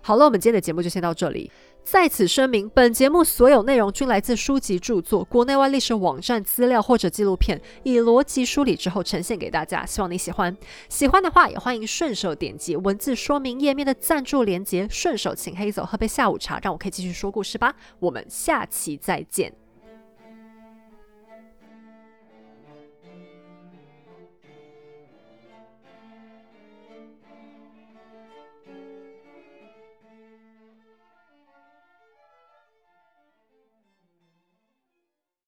[0.00, 1.50] 好了，我们今天的节目就先到这里。
[1.90, 9.86] 在此声明，本节目所有内容均来自书籍著作、国内外历史网站资料或者纪录片，以逻辑梳理之后呈现给大家。
[9.86, 10.54] 希望你喜欢，
[10.90, 17.74] 喜欢的话也欢迎顺手点击文字说明页面的赞助链接，顺手请黑走喝杯下午茶，让我可以继续说故事吧。
[18.00, 19.67] 我们下期再见。